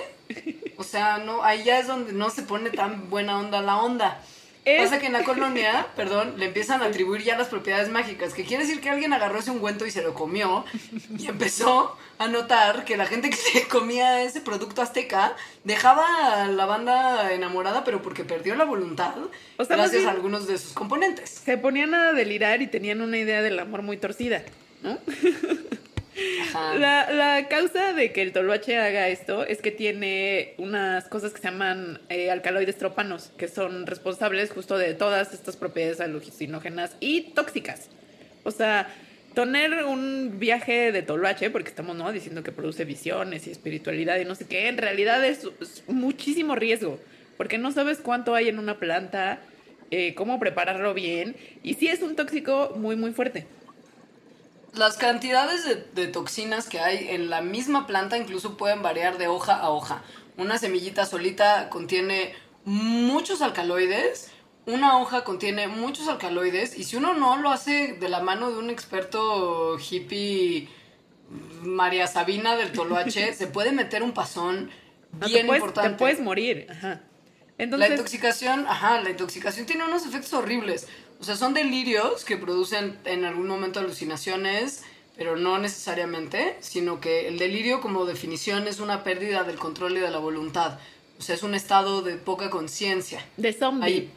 [0.78, 4.22] o sea, no, ahí ya es donde no se pone tan buena onda la onda.
[4.66, 8.34] Es- Pasa que en la colonia, perdón, le empiezan a atribuir ya las propiedades mágicas,
[8.34, 10.64] que quiere decir que alguien agarró ese ungüento y se lo comió
[11.18, 16.48] y empezó a notar que la gente que se comía ese producto azteca dejaba a
[16.48, 19.16] la banda enamorada, pero porque perdió la voluntad
[19.58, 21.30] O sea, más gracias a algunos de sus componentes.
[21.44, 24.44] Se ponían a delirar y tenían una idea del amor muy torcida,
[24.82, 24.98] ¿no?
[26.78, 31.50] La, causa de que el toloache haga esto es que tiene unas cosas que se
[31.50, 37.90] llaman eh, alcaloides tropanos, que son responsables justo de todas estas propiedades alucinógenas y tóxicas.
[38.44, 38.94] O sea,
[39.34, 42.12] tener un viaje de toloache, porque estamos ¿no?
[42.12, 46.56] diciendo que produce visiones y espiritualidad y no sé qué, en realidad es, es muchísimo
[46.56, 47.00] riesgo,
[47.38, 49.40] porque no sabes cuánto hay en una planta,
[49.92, 53.46] eh, cómo prepararlo bien, y sí es un tóxico muy, muy fuerte.
[54.74, 59.28] Las cantidades de, de toxinas que hay en la misma planta incluso pueden variar de
[59.28, 60.02] hoja a hoja.
[60.38, 62.34] Una semillita solita contiene
[62.66, 64.32] muchos alcaloides,
[64.66, 68.58] una hoja contiene muchos alcaloides y si uno no lo hace de la mano de
[68.58, 70.70] un experto hippie
[71.62, 74.72] María Sabina del Toloache, se puede meter un pasón
[75.12, 75.90] No, bien te, puedes, importante.
[75.92, 76.68] te puedes morir.
[76.70, 77.02] Ajá.
[77.58, 80.88] La intoxicación, ajá, la intoxicación tiene unos efectos horribles.
[81.24, 84.84] O sea, son delirios que producen en algún momento alucinaciones,
[85.16, 90.02] pero no necesariamente, sino que el delirio como definición es una pérdida del control y
[90.02, 90.80] de la voluntad.
[91.18, 93.26] O sea, es un estado de poca conciencia.
[93.38, 93.86] de zombie.
[93.86, 94.12] Hay,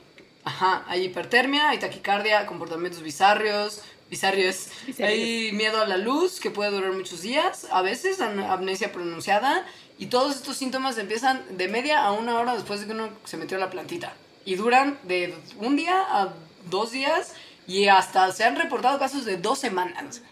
[0.44, 4.66] ajá, hay hipertermia, hay taquicardia, comportamientos bizarrios, bizarrios.
[4.84, 5.08] Bizarrios.
[5.16, 9.64] Hay miedo a la luz, que puede durar muchos días, a veces am- amnesia pronunciada,
[9.96, 13.36] y todos estos síntomas empiezan de media a una hora después de que uno se
[13.36, 14.12] metió a la plantita.
[14.44, 16.32] Y duran de un día a
[16.70, 17.34] dos días,
[17.66, 20.22] y hasta se han reportado casos de dos semanas.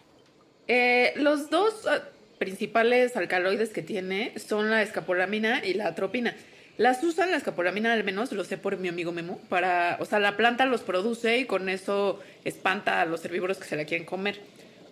[0.69, 2.03] Eh, los dos ah,
[2.39, 6.35] principales alcaloides que tiene son la escapolamina y la atropina.
[6.77, 10.19] Las usan, la escapolamina al menos, lo sé por mi amigo Memo, para, o sea,
[10.19, 14.07] la planta los produce y con eso espanta a los herbívoros que se la quieren
[14.07, 14.41] comer.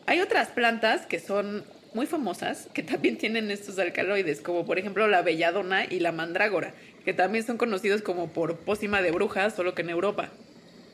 [0.07, 5.09] Hay otras plantas que son muy famosas que también tienen estos alcaloides, como por ejemplo
[5.09, 6.73] la belladona y la mandrágora,
[7.05, 10.31] que también son conocidos como por pócima de brujas, solo que en Europa.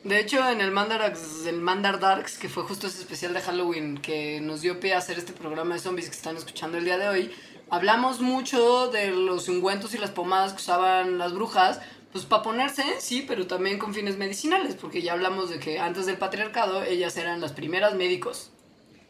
[0.05, 4.41] De hecho, en el Mandarax, Mandar Darks, que fue justo ese especial de Halloween que
[4.41, 7.09] nos dio pie a hacer este programa de zombies que están escuchando el día de
[7.09, 7.33] hoy,
[7.69, 11.81] hablamos mucho de los ungüentos y las pomadas que usaban las brujas,
[12.13, 16.07] pues para ponerse, sí, pero también con fines medicinales, porque ya hablamos de que antes
[16.07, 18.53] del patriarcado ellas eran las primeras médicos.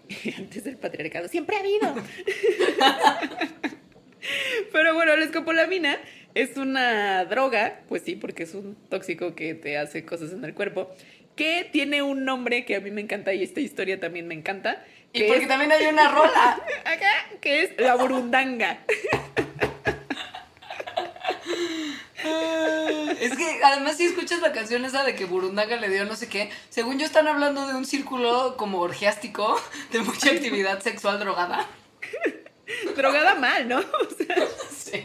[0.39, 1.29] Antes del patriarcado.
[1.29, 1.95] Siempre ha habido.
[4.73, 5.99] Pero bueno, la escopolamina
[6.35, 10.55] es una droga, pues sí, porque es un tóxico que te hace cosas en el
[10.55, 10.91] cuerpo,
[11.37, 14.85] que tiene un nombre que a mí me encanta y esta historia también me encanta.
[15.13, 16.61] Y que porque es- también hay una rola.
[16.85, 17.11] Acá,
[17.41, 18.79] que es la burundanga.
[23.21, 26.29] Es que además si escuchas la canción esa de que Burundanga le dio no sé
[26.29, 29.61] qué, según yo están hablando de un círculo como orgiástico,
[29.93, 31.67] de mucha actividad sexual drogada.
[32.97, 33.79] Drogada mal, ¿no?
[33.79, 34.37] O sea,
[34.77, 35.05] Sí.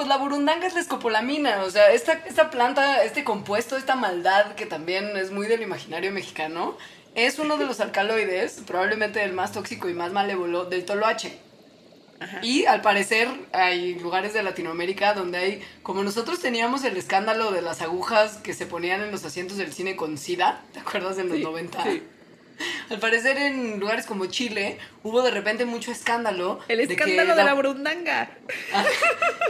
[0.00, 4.54] pues la burundanga es la escopolamina, o sea, esta, esta planta, este compuesto, esta maldad
[4.54, 6.78] que también es muy del imaginario mexicano,
[7.14, 11.38] es uno de los alcaloides, probablemente el más tóxico y más malévolo, del toloache.
[12.40, 17.60] Y al parecer hay lugares de Latinoamérica donde hay, como nosotros teníamos el escándalo de
[17.60, 21.24] las agujas que se ponían en los asientos del cine con SIDA, ¿te acuerdas de
[21.24, 21.82] los 90?
[21.84, 22.02] sí.
[22.90, 26.58] Al parecer en lugares como Chile hubo de repente mucho escándalo.
[26.68, 28.30] El escándalo de la burundanga.
[28.72, 28.84] Ah,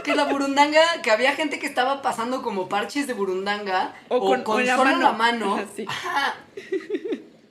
[0.03, 4.59] que la burundanga, que había gente que estaba pasando como parches de burundanga O con-
[4.61, 5.01] en la solo mano.
[5.03, 5.55] la mano.
[5.87, 6.35] Ajá.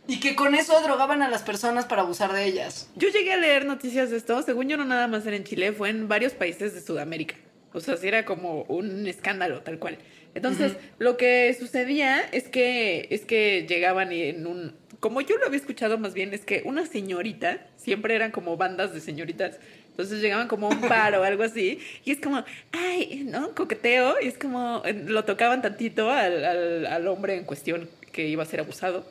[0.07, 2.89] y que con eso drogaban a las personas para abusar de ellas.
[2.97, 5.73] Yo llegué a leer noticias de esto, según yo no nada más era en Chile,
[5.73, 7.37] fue en varios países de Sudamérica.
[7.73, 9.99] O sea, sí era como un escándalo tal cual.
[10.35, 15.47] Entonces, lo que sucedía es que es que llegaban y en un como yo lo
[15.47, 19.59] había escuchado más bien es que una señorita, siempre eran como bandas de señoritas.
[19.91, 23.55] Entonces llegaban como un bar o algo así, y es como, ay, ¿no?
[23.55, 28.43] Coqueteo, y es como, eh, lo tocaban tantito al, al, hombre en cuestión que iba
[28.43, 29.05] a ser abusado.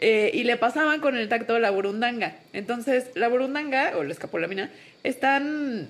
[0.00, 2.36] Eh, y le pasaban con el tacto la burundanga.
[2.52, 4.70] Entonces, la burundanga o la escapolamina
[5.02, 5.88] es tan.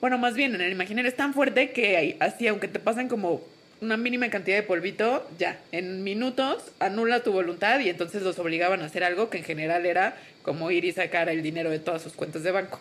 [0.00, 3.42] Bueno, más bien en el imaginario es tan fuerte que así, aunque te pasen como
[3.80, 8.82] una mínima cantidad de polvito, ya, en minutos anula tu voluntad y entonces los obligaban
[8.82, 12.02] a hacer algo que en general era como ir y sacar el dinero de todas
[12.02, 12.80] sus cuentas de banco.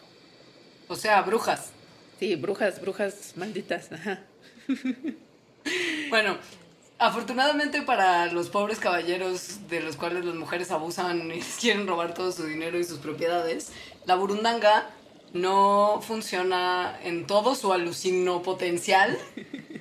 [0.87, 1.71] O sea, brujas.
[2.19, 3.91] Sí, brujas, brujas malditas.
[3.91, 4.21] Ajá.
[6.09, 6.37] Bueno,
[6.97, 12.13] afortunadamente para los pobres caballeros de los cuales las mujeres abusan y les quieren robar
[12.13, 13.71] todo su dinero y sus propiedades,
[14.05, 14.89] la burundanga
[15.33, 19.17] no funciona en todo su alucino potencial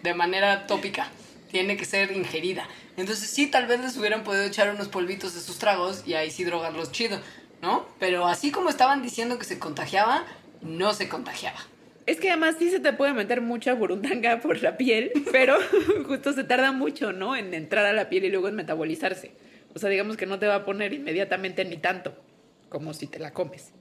[0.03, 1.11] de manera tópica.
[1.51, 2.69] Tiene que ser ingerida.
[2.97, 6.31] Entonces sí, tal vez les hubieran podido echar unos polvitos de sus tragos y ahí
[6.31, 7.21] sí drogarlos chido,
[7.63, 7.87] ¿no?
[7.99, 10.25] Pero así como estaban diciendo que se contagiaba,
[10.63, 11.59] no se contagiaba.
[12.07, 15.57] Es que además sí se te puede meter mucha burundanga por la piel, pero
[16.07, 17.37] justo se tarda mucho, ¿no?
[17.37, 19.33] En entrar a la piel y luego en metabolizarse.
[19.75, 22.17] O sea, digamos que no te va a poner inmediatamente ni tanto
[22.69, 23.73] como si te la comes.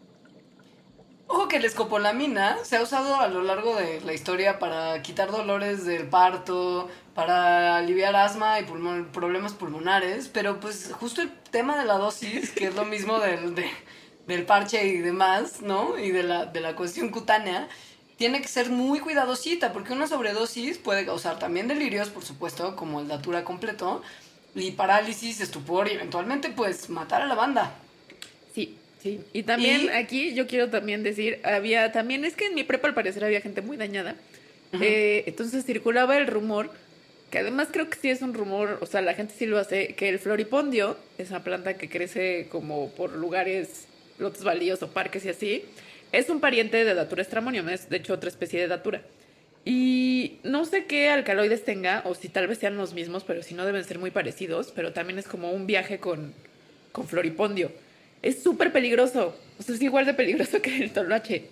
[1.27, 5.31] Ojo que la escopolamina se ha usado a lo largo de la historia para quitar
[5.31, 11.77] dolores del parto, para aliviar asma y pulmón- problemas pulmonares, pero pues justo el tema
[11.77, 13.71] de la dosis, que es lo mismo del, de-
[14.27, 15.97] del parche y demás, ¿no?
[15.97, 17.67] Y de la, de la cuestión cutánea,
[18.17, 22.99] tiene que ser muy cuidadosita, porque una sobredosis puede causar también delirios, por supuesto, como
[23.01, 24.03] el datura completo,
[24.53, 27.73] y parálisis, estupor y eventualmente pues matar a la banda.
[29.05, 29.21] Sí.
[29.33, 32.87] Y también Y- aquí yo quiero también decir, había también, es que en mi prepa
[32.87, 34.15] al parecer había gente muy dañada.
[34.81, 36.71] Eh, entonces circulaba el rumor,
[37.29, 39.89] que además creo que sí es un rumor, o sea, la gente sí lo hace,
[39.93, 43.85] que el floripondio, esa planta que crece como por lugares,
[44.17, 45.63] lotes baldíos o parques y así,
[46.11, 49.03] es un pariente de Datura stramonium, es de hecho otra especie de Datura.
[49.65, 53.53] Y no sé qué alcaloides tenga, o si tal vez sean los mismos, pero si
[53.53, 56.33] no deben ser muy parecidos, pero también es como un viaje con,
[56.91, 57.71] con floripondio.
[58.25, 61.47] Es súper peligroso, o sea, es igual de peligroso que el toloache.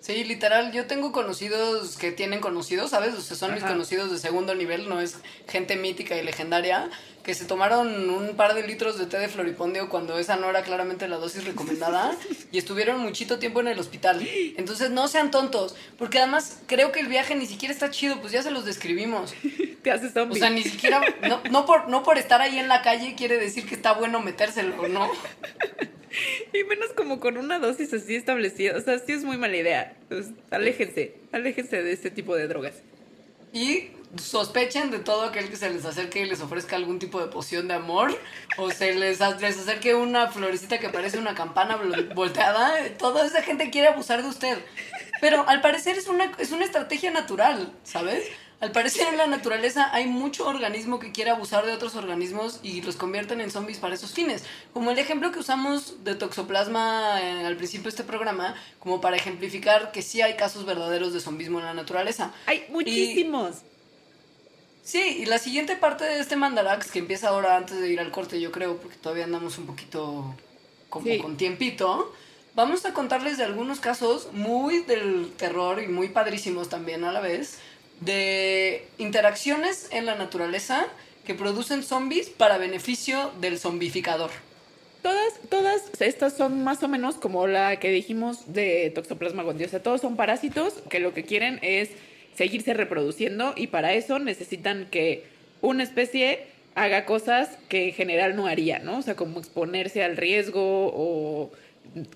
[0.00, 3.14] Sí, literal, yo tengo conocidos que tienen conocidos, ¿sabes?
[3.14, 5.16] O sea, son mis conocidos de segundo nivel, no es
[5.48, 6.88] gente mítica y legendaria,
[7.28, 10.62] que se tomaron un par de litros de té de floripondio cuando esa no era
[10.62, 12.16] claramente la dosis recomendada
[12.52, 14.26] y estuvieron muchito tiempo en el hospital.
[14.56, 18.32] Entonces, no sean tontos, porque además creo que el viaje ni siquiera está chido, pues
[18.32, 19.34] ya se los describimos.
[19.82, 22.80] Te haces O sea, ni siquiera, no, no, por, no por estar ahí en la
[22.80, 25.10] calle quiere decir que está bueno metérselo, ¿no?
[26.54, 28.74] Y menos como con una dosis así establecida.
[28.74, 29.98] O sea, sí es muy mala idea.
[30.08, 32.82] Pues, aléjense, aléjense de este tipo de drogas.
[33.52, 37.26] Y sospechen de todo aquel que se les acerque y les ofrezca algún tipo de
[37.26, 38.18] poción de amor
[38.56, 42.72] o se les, les acerque una florecita que parece una campana vol- volteada.
[42.98, 44.58] Toda esa gente quiere abusar de usted.
[45.20, 48.26] Pero al parecer es una, es una estrategia natural, ¿sabes?
[48.60, 52.80] Al parecer en la naturaleza hay mucho organismo que quiere abusar de otros organismos y
[52.82, 54.42] los convierten en zombies para esos fines.
[54.72, 59.16] Como el ejemplo que usamos de toxoplasma eh, al principio de este programa, como para
[59.16, 62.32] ejemplificar que sí hay casos verdaderos de zombismo en la naturaleza.
[62.46, 63.58] Hay muchísimos.
[64.82, 68.10] Sí, y la siguiente parte de este Mandarax, que empieza ahora antes de ir al
[68.10, 70.34] corte, yo creo, porque todavía andamos un poquito
[70.88, 71.18] como Sí.
[71.18, 72.12] con tiempito,
[72.56, 77.20] vamos a contarles de algunos casos muy del terror y muy padrísimos también a la
[77.20, 77.58] vez,
[78.00, 80.86] de interacciones en la naturaleza
[81.24, 84.30] que producen zombies para beneficio del zombificador.
[85.02, 90.00] Todas, todas estas son más o menos como la que dijimos de Toxoplasma sea, todos
[90.00, 91.90] son parásitos que lo que quieren es
[92.34, 95.24] seguirse reproduciendo y para eso necesitan que
[95.60, 98.98] una especie haga cosas que en general no haría, ¿no?
[98.98, 101.50] O sea, como exponerse al riesgo o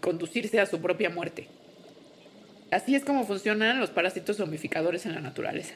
[0.00, 1.48] conducirse a su propia muerte.
[2.72, 5.74] Así es como funcionan los parásitos zombificadores en la naturaleza.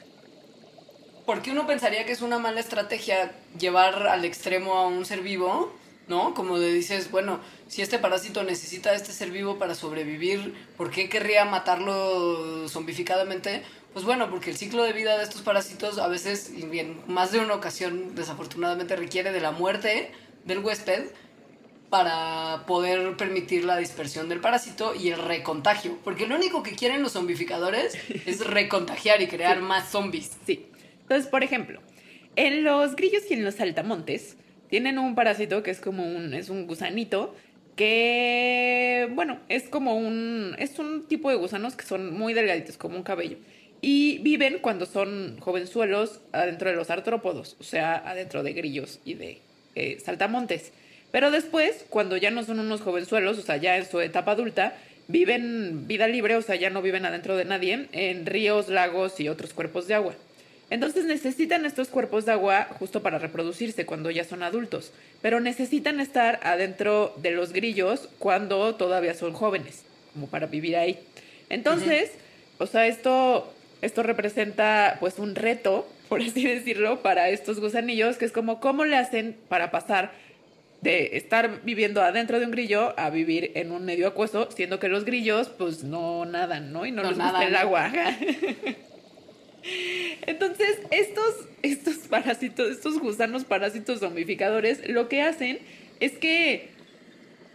[1.27, 5.71] Porque uno pensaría que es una mala estrategia llevar al extremo a un ser vivo,
[6.07, 6.33] ¿no?
[6.33, 10.89] Como de dices, bueno, si este parásito necesita a este ser vivo para sobrevivir, ¿por
[10.89, 13.61] qué querría matarlo zombificadamente?
[13.93, 17.31] Pues bueno, porque el ciclo de vida de estos parásitos a veces, y en más
[17.31, 20.11] de una ocasión, desafortunadamente requiere de la muerte
[20.45, 21.11] del huésped
[21.89, 25.97] para poder permitir la dispersión del parásito y el recontagio.
[26.03, 30.31] Porque lo único que quieren los zombificadores es recontagiar y crear más zombies.
[30.45, 30.67] Sí.
[31.01, 31.81] Entonces, por ejemplo,
[32.35, 34.37] en los grillos y en los saltamontes
[34.69, 37.33] tienen un parásito que es como un, es un gusanito
[37.77, 42.97] que, bueno, es como un, es un tipo de gusanos que son muy delgaditos, como
[42.97, 43.37] un cabello.
[43.81, 49.13] Y viven cuando son jovenzuelos adentro de los artrópodos, o sea, adentro de grillos y
[49.13, 49.39] de
[49.75, 50.73] eh, saltamontes.
[51.17, 54.75] Pero después, cuando ya no son unos jovenzuelos, o sea, ya en su etapa adulta,
[55.07, 59.27] viven vida libre, o sea, ya no viven adentro de nadie, en ríos, lagos y
[59.27, 60.13] otros cuerpos de agua.
[60.69, 64.91] Entonces necesitan estos cuerpos de agua justo para reproducirse cuando ya son adultos,
[65.23, 70.99] pero necesitan estar adentro de los grillos cuando todavía son jóvenes, como para vivir ahí.
[71.49, 72.11] Entonces,
[72.59, 73.51] o sea, esto,
[73.81, 78.85] esto representa pues un reto, por así decirlo, para estos gusanillos, que es como cómo
[78.85, 80.26] le hacen para pasar
[80.81, 84.89] de estar viviendo adentro de un grillo a vivir en un medio acuoso, siendo que
[84.89, 86.85] los grillos pues no nadan, ¿no?
[86.85, 87.91] Y no, No les gusta el agua.
[90.25, 95.59] Entonces, estos, estos parásitos, estos gusanos parásitos zombificadores, lo que hacen
[95.99, 96.69] es que,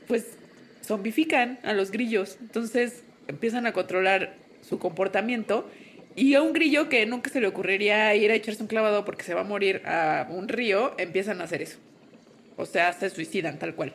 [0.09, 0.37] pues,
[0.85, 2.39] zombifican a los grillos.
[2.41, 4.35] Entonces, empiezan a controlar
[4.69, 5.69] su comportamiento.
[6.15, 9.23] Y a un grillo que nunca se le ocurriría ir a echarse un clavado porque
[9.23, 11.79] se va a morir a un río, empiezan a hacer eso.
[12.63, 13.93] O sea, se suicidan tal cual.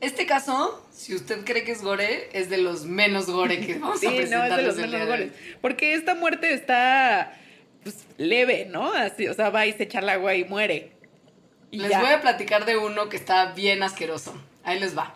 [0.00, 3.98] Este caso, si usted cree que es gore, es de los menos gore que vamos
[4.00, 5.32] Sí, a no, es de los menos goles.
[5.60, 7.32] Porque esta muerte está
[7.82, 8.92] pues, leve, ¿no?
[8.92, 10.92] Así, o sea, va y se echa el agua y muere.
[11.70, 12.00] Y Les ya.
[12.00, 14.34] voy a platicar de uno que está bien asqueroso.
[14.62, 15.12] Ahí les va.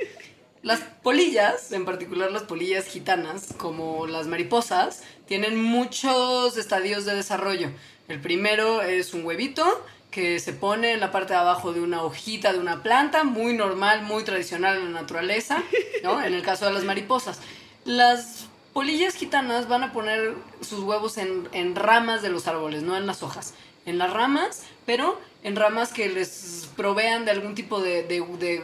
[0.62, 7.70] Las polillas, en particular las polillas gitanas, como las mariposas, tienen muchos estadios de desarrollo.
[8.09, 12.03] El primero es un huevito que se pone en la parte de abajo de una
[12.05, 15.61] hojita de una planta, muy normal, muy tradicional en la naturaleza,
[16.05, 16.23] ¿no?
[16.25, 17.41] En el caso de las mariposas.
[17.85, 22.97] Las polillas gitanas van a poner sus huevos en, en ramas de los árboles, no
[22.97, 23.55] en las hojas.
[23.87, 28.63] En las ramas, pero en ramas que les provean de algún tipo de, de, de-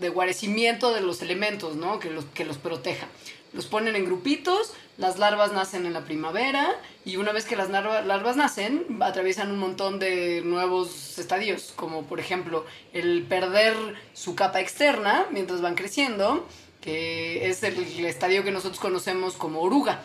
[0.00, 1.98] de guarecimiento de los elementos, ¿no?
[2.00, 3.06] Que los, que los proteja.
[3.54, 6.74] Los ponen en grupitos, las larvas nacen en la primavera
[7.04, 12.04] y una vez que las larva- larvas nacen, atraviesan un montón de nuevos estadios, como
[12.04, 13.74] por ejemplo el perder
[14.14, 16.46] su capa externa mientras van creciendo,
[16.80, 20.00] que es el, el estadio que nosotros conocemos como oruga.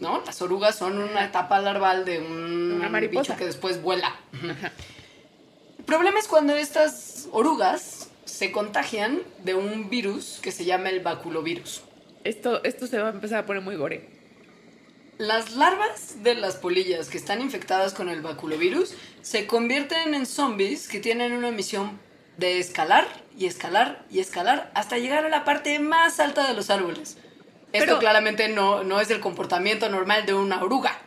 [0.00, 0.22] ¿no?
[0.26, 3.20] Las orugas son una etapa larval de un Una mariposa.
[3.34, 4.14] bicho que después vuela.
[5.78, 11.00] El problema es cuando estas orugas se contagian de un virus que se llama el
[11.00, 11.82] baculovirus.
[12.24, 14.08] Esto, esto se va a empezar a poner muy gore.
[15.18, 20.88] Las larvas de las polillas que están infectadas con el baculovirus se convierten en zombies
[20.88, 22.00] que tienen una misión
[22.36, 23.06] de escalar
[23.38, 27.16] y escalar y escalar hasta llegar a la parte más alta de los árboles.
[27.72, 30.98] Esto Pero- claramente no, no es el comportamiento normal de una oruga.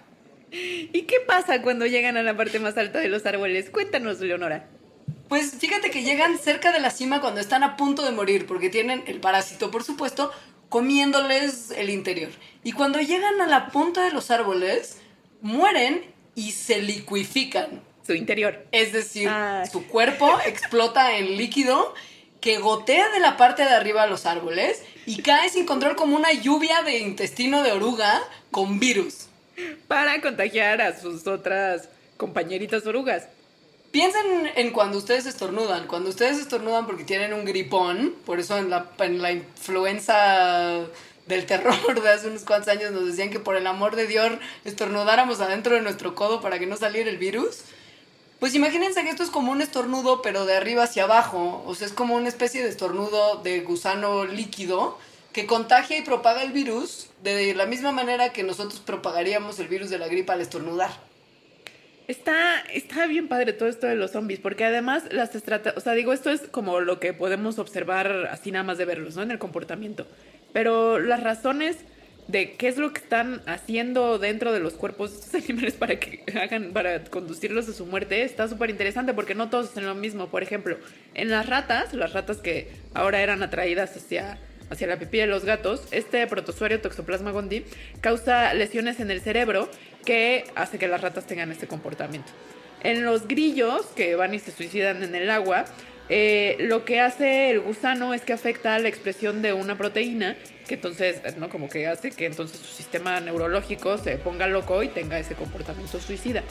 [0.52, 3.70] ¿Y qué pasa cuando llegan a la parte más alta de los árboles?
[3.70, 4.70] Cuéntanos, Leonora.
[5.28, 8.70] Pues fíjate que llegan cerca de la cima cuando están a punto de morir, porque
[8.70, 10.32] tienen el parásito, por supuesto,
[10.70, 12.32] comiéndoles el interior.
[12.64, 15.00] Y cuando llegan a la punta de los árboles,
[15.42, 16.04] mueren
[16.36, 17.82] y se liquifican.
[18.06, 18.66] Su interior.
[18.72, 19.30] Es decir,
[19.70, 21.94] su cuerpo explota en líquido
[22.40, 26.16] que gotea de la parte de arriba a los árboles y cae sin control como
[26.16, 29.28] una lluvia de intestino de oruga con virus.
[29.88, 33.28] Para contagiar a sus otras compañeritas orugas.
[33.92, 35.88] Piensen en cuando ustedes estornudan.
[35.88, 40.86] Cuando ustedes estornudan porque tienen un gripón, por eso en la, en la influenza
[41.28, 44.32] del terror de hace unos cuantos años nos decían que por el amor de Dios
[44.66, 47.62] estornudáramos adentro de nuestro codo para que no saliera el virus.
[48.40, 51.64] Pues imagínense que esto es como un estornudo, pero de arriba hacia abajo.
[51.66, 54.98] O sea, es como una especie de estornudo de gusano líquido
[55.34, 59.90] que contagia y propaga el virus de la misma manera que nosotros propagaríamos el virus
[59.90, 61.07] de la gripa al estornudar.
[62.08, 65.92] Está, está bien padre todo esto de los zombies, porque además las estrategias, o sea,
[65.92, 69.24] digo, esto es como lo que podemos observar así nada más de verlos, ¿no?
[69.24, 70.08] En el comportamiento.
[70.54, 71.76] Pero las razones
[72.30, 76.00] de qué es lo que están haciendo dentro de los cuerpos de estos animales para
[76.00, 79.96] que hagan, para conducirlos a su muerte, está súper interesante porque no todos hacen lo
[79.96, 80.28] mismo.
[80.28, 80.78] Por ejemplo,
[81.14, 84.38] en las ratas, las ratas que ahora eran atraídas hacia
[84.70, 87.66] hacia la pipí de los gatos, este protozoario Toxoplasma gondii
[88.02, 89.70] causa lesiones en el cerebro
[90.08, 92.32] que hace que las ratas tengan este comportamiento.
[92.82, 95.66] En los grillos que van y se suicidan en el agua,
[96.08, 100.76] eh, lo que hace el gusano es que afecta la expresión de una proteína que
[100.76, 101.50] entonces, ¿no?
[101.50, 106.00] Como que hace que entonces su sistema neurológico se ponga loco y tenga ese comportamiento
[106.00, 106.42] suicida.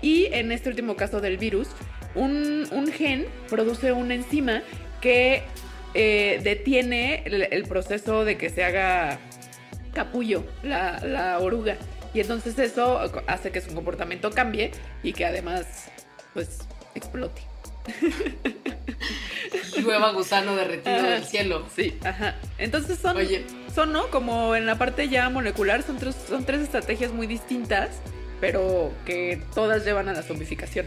[0.00, 1.66] Y en este último caso del virus,
[2.14, 4.62] un, gen produce una enzima
[5.00, 5.42] que
[5.94, 9.18] eh, detiene el, proceso de que se haga
[9.92, 11.76] capullo la, oruga.
[12.12, 15.86] Y entonces eso hace que su comportamiento cambie y que además,
[16.34, 16.58] pues,
[16.94, 17.42] explote.
[19.76, 21.66] Llueva gusano derretido del cielo.
[21.74, 22.36] Sí, ajá.
[22.58, 23.16] Entonces son,
[23.74, 24.08] son, ¿no?
[24.10, 27.90] Como en la parte ya molecular, son son tres estrategias muy distintas,
[28.40, 30.86] pero que todas llevan a la zombificación.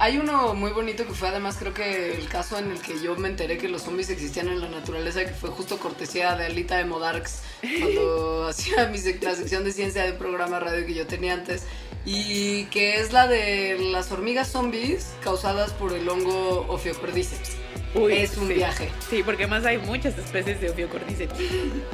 [0.00, 3.16] Hay uno muy bonito que fue además creo que el caso en el que yo
[3.16, 6.76] me enteré que los zombies existían en la naturaleza, que fue justo cortesía de Alita
[6.76, 7.42] de Modarks,
[7.80, 11.64] cuando hacía mi, la sección de ciencia de un programa radio que yo tenía antes,
[12.04, 17.56] y que es la de las hormigas zombies causadas por el hongo Ophiocordyceps.
[17.94, 18.90] Uy, es un viaje.
[19.10, 21.34] Sí, porque además hay muchas especies de Ophiocordyceps.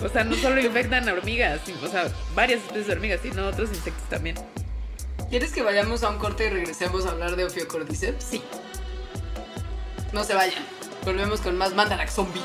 [0.02, 3.70] O sea, no solo infectan a hormigas, o sea, varias especies de hormigas, sino otros
[3.70, 4.36] insectos también.
[5.31, 8.25] ¿Quieres que vayamos a un corte y regresemos a hablar de Ophiocordyceps?
[8.25, 8.43] Sí.
[10.12, 10.64] No se vayan.
[11.05, 12.43] Volvemos con más Mandarax Zombie.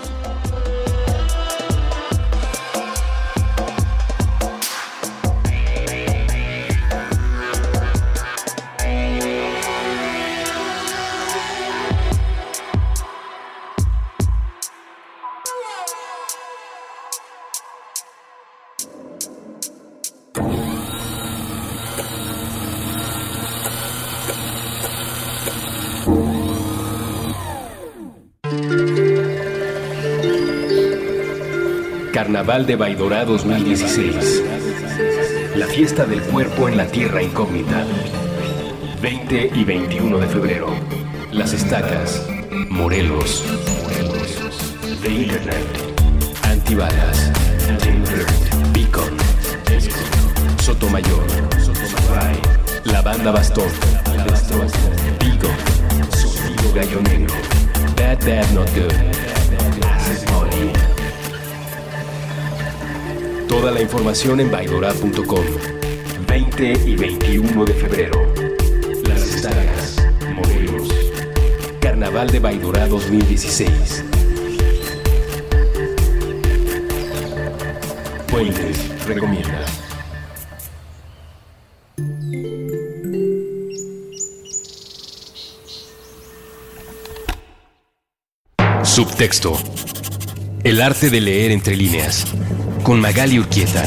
[32.19, 34.43] Carnaval de Baidora 2016.
[35.55, 37.85] La fiesta del cuerpo en la tierra incógnita.
[39.01, 40.67] 20 y 21 de febrero.
[41.31, 42.27] Las Estacas,
[42.67, 43.45] Morelos,
[45.01, 45.63] The Internet,
[46.43, 47.31] Antibalas,
[48.73, 49.15] Beacon,
[50.61, 51.23] Sotomayor,
[52.83, 53.71] La Banda Bastón,
[55.21, 55.49] Vigo,
[56.75, 57.35] Gallo Negro,
[57.95, 59.58] Bad Bad Not Good,
[63.49, 65.43] Toda la información en baidora.com.
[66.27, 68.33] 20 y 21 de febrero.
[69.07, 69.95] Las Estacas,
[70.35, 70.87] Morelos.
[71.81, 74.05] Carnaval de Baidora 2016.
[78.27, 79.65] Fuentes recomienda.
[88.83, 89.57] Subtexto.
[90.63, 92.27] El arte de leer entre líneas
[92.83, 93.83] con Magali Urquieta.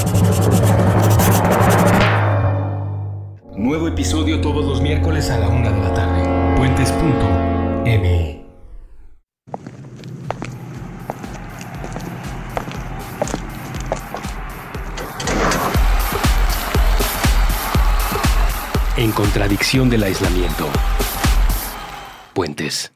[3.56, 6.56] Nuevo episodio todos los miércoles a la una de la tarde.
[6.56, 8.42] Puentes.me.
[18.96, 20.68] En contradicción del aislamiento.
[22.34, 22.91] Puentes.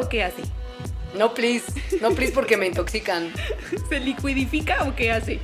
[0.00, 0.42] O qué hace?
[1.14, 1.64] No, please.
[2.00, 3.32] No, please, porque me intoxican.
[3.88, 5.40] ¿Se liquidifica o qué hace?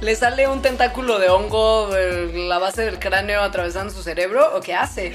[0.00, 4.60] ¿Le sale un tentáculo de hongo de la base del cráneo atravesando su cerebro o
[4.60, 5.12] qué hace?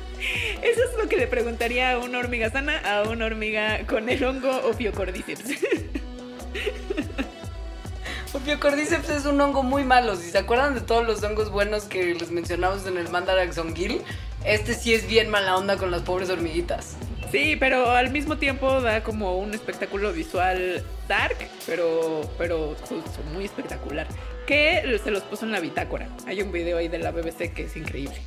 [0.62, 4.22] Eso es lo que le preguntaría a una hormiga sana a una hormiga con el
[4.22, 5.44] hongo Ophiocordyceps.
[8.32, 10.14] Ophiocordyceps es un hongo muy malo.
[10.14, 14.02] Si se acuerdan de todos los hongos buenos que les mencionamos en el Mandaraxongil,
[14.44, 16.96] este sí es bien mala onda con las pobres hormiguitas.
[17.30, 23.44] Sí, pero al mismo tiempo da como un espectáculo visual dark, pero, pero justo muy
[23.44, 24.08] espectacular.
[24.46, 26.08] Que se los puso en la bitácora.
[26.26, 28.20] Hay un video ahí de la BBC que es increíble.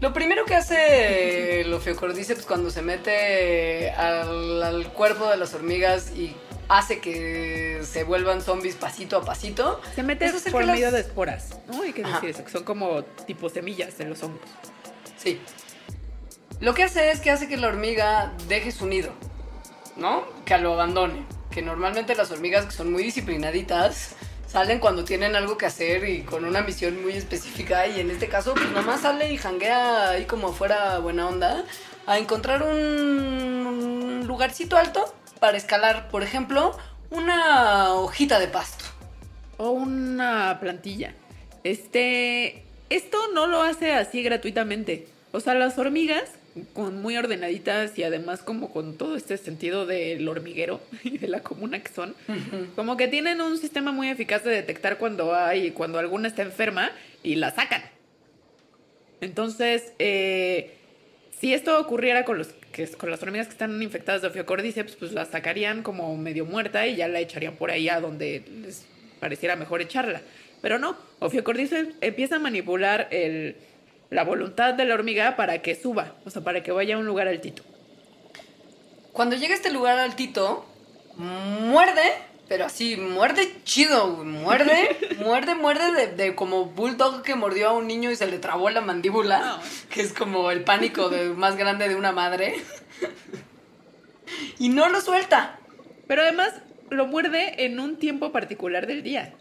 [0.00, 6.12] Lo primero que hace el Ophiocordyceps cuando se mete al, al cuerpo de las hormigas
[6.16, 6.34] y
[6.78, 9.80] hace que se vuelvan zombies pasito a pasito.
[9.94, 11.50] Se mete es hacer por las- medio de esporas.
[11.68, 11.82] ¿no?
[11.82, 12.14] Hay que Ajá.
[12.14, 14.40] decir eso, que son como tipo semillas de los hongos.
[15.16, 15.40] Sí.
[16.60, 19.12] Lo que hace es que hace que la hormiga deje su nido,
[19.96, 20.24] ¿no?
[20.44, 21.24] Que lo abandone.
[21.50, 24.14] Que normalmente las hormigas que son muy disciplinaditas
[24.46, 28.28] salen cuando tienen algo que hacer y con una misión muy específica y en este
[28.28, 31.64] caso pues nomás sale y janguea ahí como fuera buena onda
[32.06, 36.78] a encontrar un lugarcito alto para escalar, por ejemplo,
[37.10, 38.84] una hojita de pasto.
[39.56, 41.14] O una plantilla.
[41.64, 42.62] Este.
[42.90, 45.08] Esto no lo hace así gratuitamente.
[45.32, 46.30] O sea, las hormigas,
[46.74, 51.40] con muy ordenaditas y además como con todo este sentido del hormiguero y de la
[51.40, 52.14] comuna que son,
[52.76, 56.92] como que tienen un sistema muy eficaz de detectar cuando hay, cuando alguna está enferma
[57.24, 57.82] y la sacan.
[59.20, 60.76] Entonces, eh,
[61.40, 65.12] si esto ocurriera con los que con las hormigas que están infectadas de Ophiocordyceps, pues
[65.12, 68.86] la sacarían como medio muerta y ya la echarían por ahí a donde les
[69.20, 70.22] pareciera mejor echarla.
[70.60, 73.08] Pero no, Ophiocordyceps empieza a manipular
[74.10, 77.06] la voluntad de la hormiga para que suba, o sea, para que vaya a un
[77.06, 77.62] lugar altito.
[79.12, 80.66] Cuando llega a este lugar altito,
[81.16, 82.14] muerde,
[82.52, 87.72] pero así, muerde chido, güey, muerde, muerde, muerde de, de como bulldog que mordió a
[87.72, 89.58] un niño y se le trabó la mandíbula, No.
[89.88, 92.56] que es como el pánico de, más grande de una madre.
[94.58, 95.58] Y no lo suelta.
[96.06, 96.52] Pero además
[96.90, 99.32] lo muerde en un tiempo particular del día.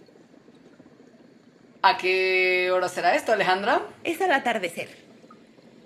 [1.81, 3.81] ¿A qué hora será esto, Alejandra?
[4.05, 4.87] Es al atardecer.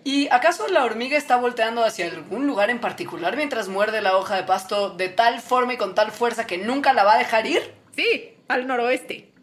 [0.05, 4.35] ¿Y acaso la hormiga está volteando hacia algún lugar en particular mientras muerde la hoja
[4.35, 7.47] de pasto de tal forma y con tal fuerza que nunca la va a dejar
[7.47, 7.73] ir?
[7.95, 9.33] Sí, al noroeste.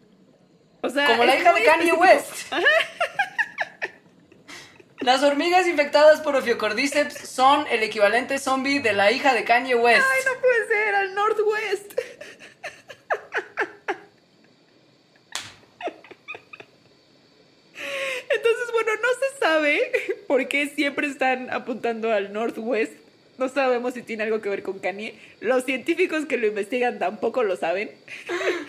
[0.79, 1.91] O sea, Como la hija de Kanye.
[1.91, 2.53] West.
[5.01, 10.01] Las hormigas infectadas por Ophiocordyceps son el equivalente zombie de la hija de Kanye West.
[10.01, 11.99] Ay, no puede ser, al northwest.
[18.29, 19.91] Entonces, bueno, no se sabe
[20.27, 22.91] por qué siempre están apuntando al northwest.
[23.39, 25.15] No sabemos si tiene algo que ver con Kanye.
[25.39, 27.89] Los científicos que lo investigan tampoco lo saben.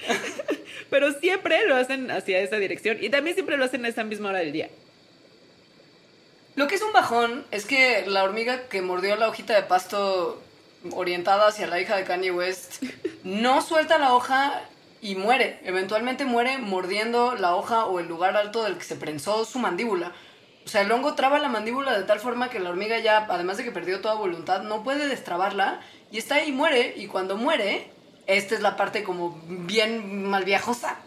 [0.91, 2.97] Pero siempre lo hacen hacia esa dirección.
[3.03, 4.71] Y también siempre lo hacen a esa misma hora del día.
[6.55, 10.43] Lo que es un bajón es que la hormiga que mordió la hojita de pasto
[10.93, 12.83] orientada hacia la hija de Kanye West
[13.25, 14.63] no suelta la hoja
[15.03, 15.61] y muere.
[15.65, 20.15] Eventualmente muere mordiendo la hoja o el lugar alto del que se prensó su mandíbula.
[20.65, 23.59] O sea, el hongo traba la mandíbula de tal forma que la hormiga ya, además
[23.59, 26.95] de que perdió toda voluntad, no puede destrabarla y está ahí y muere.
[26.97, 27.89] Y cuando muere,
[28.27, 30.99] esta es la parte como bien malviajosa.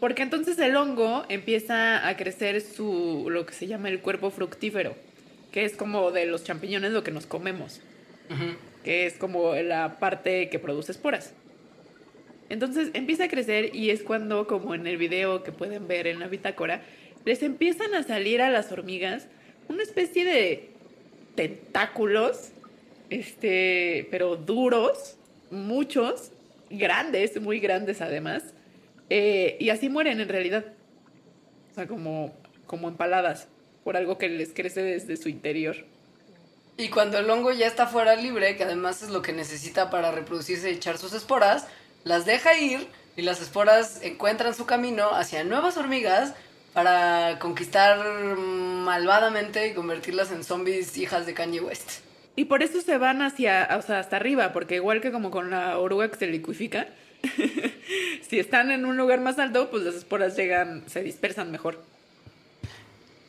[0.00, 4.96] Porque entonces el hongo empieza a crecer su lo que se llama el cuerpo fructífero,
[5.52, 7.82] que es como de los champiñones lo que nos comemos,
[8.82, 11.34] que es como la parte que produce esporas.
[12.48, 16.18] Entonces empieza a crecer y es cuando, como en el video que pueden ver en
[16.18, 16.82] la bitácora,
[17.24, 19.26] les empiezan a salir a las hormigas
[19.68, 20.70] una especie de
[21.34, 22.50] tentáculos,
[23.08, 25.16] este, pero duros,
[25.50, 26.32] muchos,
[26.70, 28.42] grandes, muy grandes además,
[29.10, 30.64] eh, y así mueren en realidad.
[31.70, 32.34] O sea, como,
[32.66, 33.48] como empaladas
[33.84, 35.76] por algo que les crece desde su interior.
[36.76, 40.12] Y cuando el hongo ya está fuera libre, que además es lo que necesita para
[40.12, 41.66] reproducirse y echar sus esporas,
[42.04, 46.34] las deja ir y las esporas encuentran su camino hacia nuevas hormigas
[46.72, 47.98] para conquistar
[48.36, 52.00] malvadamente y convertirlas en zombies hijas de Kanye West.
[52.36, 55.50] Y por eso se van hacia, o sea, hasta arriba, porque igual que como con
[55.50, 56.88] la oruga que se liquifica,
[58.28, 61.82] si están en un lugar más alto, pues las esporas llegan, se dispersan mejor.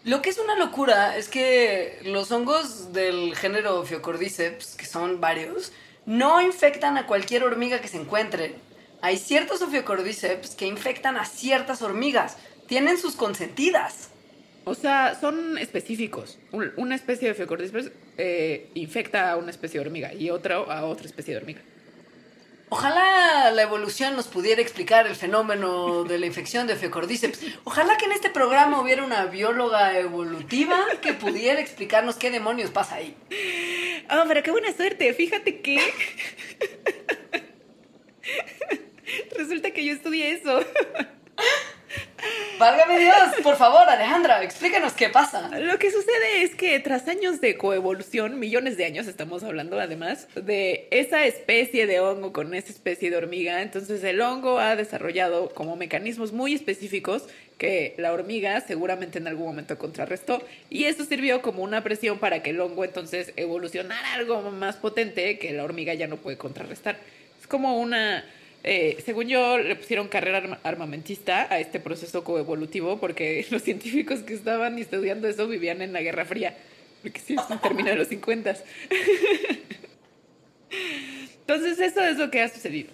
[0.03, 5.71] Lo que es una locura es que los hongos del género Ophiocordyceps, que son varios,
[6.07, 8.55] no infectan a cualquier hormiga que se encuentre.
[9.01, 12.37] Hay ciertos Ophiocordyceps que infectan a ciertas hormigas.
[12.67, 14.09] Tienen sus consentidas.
[14.63, 16.37] O sea, son específicos.
[16.51, 20.85] Un- Una especie de Ophiocordyceps eh, infecta a una especie de hormiga y otra a
[20.85, 21.61] otra especie de hormiga.
[22.73, 27.41] Ojalá la evolución nos pudiera explicar el fenómeno de la infección de Ophiocordyceps.
[27.65, 32.95] Ojalá que en este programa hubiera una bióloga evolutiva que pudiera explicarnos qué demonios pasa
[32.95, 33.13] ahí.
[34.09, 35.13] Oh, pero qué buena suerte.
[35.13, 35.79] Fíjate que
[39.35, 40.63] Resulta que yo estudié eso.
[42.61, 45.49] Válgame Dios, por favor, Alejandra, explícanos qué pasa.
[45.57, 50.27] Lo que sucede es que tras años de coevolución, millones de años estamos hablando además,
[50.35, 55.49] de esa especie de hongo con esa especie de hormiga, entonces el hongo ha desarrollado
[55.49, 57.23] como mecanismos muy específicos
[57.57, 62.43] que la hormiga seguramente en algún momento contrarrestó y eso sirvió como una presión para
[62.43, 66.99] que el hongo entonces evolucionara algo más potente que la hormiga ya no puede contrarrestar.
[67.39, 68.23] Es como una
[68.63, 74.33] eh, según yo, le pusieron carrera armamentista a este proceso coevolutivo porque los científicos que
[74.33, 76.57] estaban estudiando eso vivían en la Guerra Fría,
[77.01, 78.55] porque sí, término de los 50.
[81.41, 82.91] Entonces, eso es lo que ha sucedido.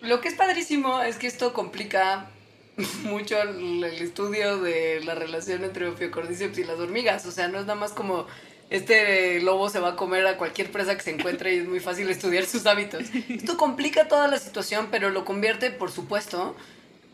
[0.00, 2.30] Lo que es padrísimo es que esto complica
[3.04, 7.26] mucho el estudio de la relación entre Ophiocordyceps y las hormigas.
[7.26, 8.26] O sea, no es nada más como
[8.70, 11.80] este lobo se va a comer a cualquier presa que se encuentre y es muy
[11.80, 13.04] fácil estudiar sus hábitos.
[13.28, 16.56] Esto complica toda la situación, pero lo convierte, por supuesto,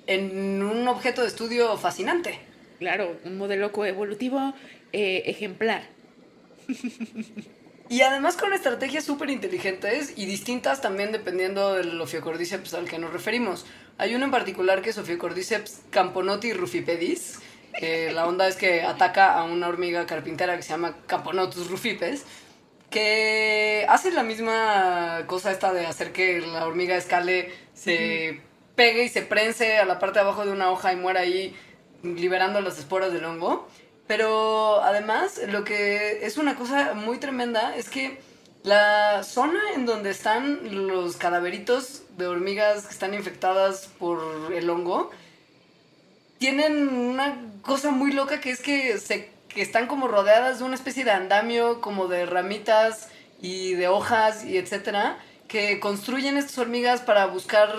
[0.06, 2.38] en un objeto de estudio fascinante.
[2.78, 4.54] Claro, un modelo coevolutivo
[4.92, 5.88] eh, ejemplar.
[7.88, 13.12] Y además con estrategias súper inteligentes y distintas también dependiendo del Ophiocordyceps al que nos
[13.12, 13.66] referimos.
[13.98, 17.40] Hay uno en particular que es Ophiocordyceps camponoti rufipedis,
[17.78, 22.24] que la onda es que ataca a una hormiga carpintera que se llama Camponotus rufipes,
[22.90, 28.40] que hace la misma cosa esta de hacer que la hormiga escale, se
[28.74, 31.56] pegue y se prense a la parte de abajo de una hoja y muera ahí
[32.02, 33.68] liberando las esporas del hongo.
[34.06, 38.20] Pero además, lo que es una cosa muy tremenda es que
[38.62, 45.10] la zona en donde están los cadaveritos de hormigas que están infectadas por el hongo
[46.42, 50.74] tienen una cosa muy loca que es que, se, que están como rodeadas de una
[50.74, 57.00] especie de andamio, como de ramitas y de hojas y etcétera, que construyen estas hormigas
[57.00, 57.72] para buscar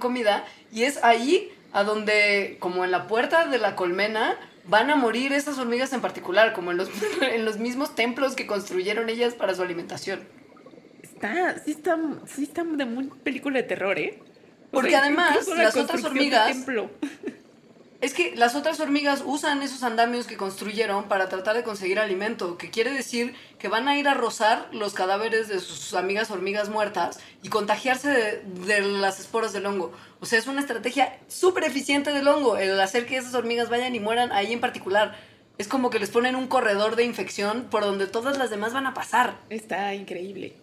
[0.00, 0.44] comida.
[0.72, 5.32] Y es ahí a donde, como en la puerta de la colmena, van a morir
[5.32, 6.90] esas hormigas en particular, como en los,
[7.22, 10.26] en los mismos templos que construyeron ellas para su alimentación.
[11.04, 11.96] Está, sí está,
[12.26, 14.18] sí está de muy película de terror, ¿eh?
[14.20, 16.66] O Porque sea, además, las otras hormigas-.
[18.00, 22.56] Es que las otras hormigas usan esos andamios que construyeron para tratar de conseguir alimento,
[22.56, 26.68] que quiere decir que van a ir a rozar los cadáveres de sus amigas hormigas
[26.68, 29.92] muertas y contagiarse de, de las esporas del hongo.
[30.20, 33.96] O sea, es una estrategia súper eficiente del hongo, el hacer que esas hormigas vayan
[33.96, 35.18] y mueran ahí en particular.
[35.58, 38.86] Es como que les ponen un corredor de infección por donde todas las demás van
[38.86, 39.38] a pasar.
[39.50, 40.54] Está increíble.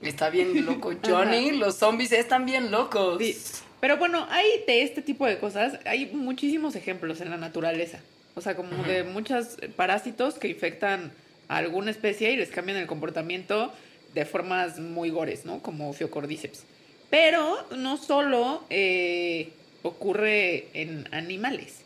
[0.00, 1.52] Está bien loco, Johnny.
[1.52, 3.18] Los zombies están bien locos.
[3.18, 3.36] Sí.
[3.82, 7.98] Pero bueno, hay de este tipo de cosas, hay muchísimos ejemplos en la naturaleza.
[8.36, 11.10] O sea, como de muchos parásitos que infectan
[11.48, 13.72] a alguna especie y les cambian el comportamiento
[14.14, 15.60] de formas muy gores, ¿no?
[15.62, 16.62] Como Phiocordyceps.
[17.10, 19.48] Pero no solo eh,
[19.82, 21.80] ocurre en animales,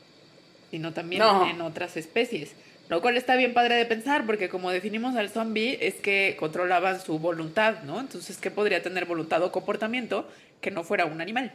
[0.71, 1.49] sino también No.
[1.49, 2.53] en otras especies.
[2.91, 7.01] Lo cual está bien padre de pensar, porque como definimos al zombie, es que controlaban
[7.01, 8.01] su voluntad, ¿no?
[8.01, 10.29] Entonces, ¿qué podría tener voluntad o comportamiento
[10.61, 11.55] que no fuera un animal?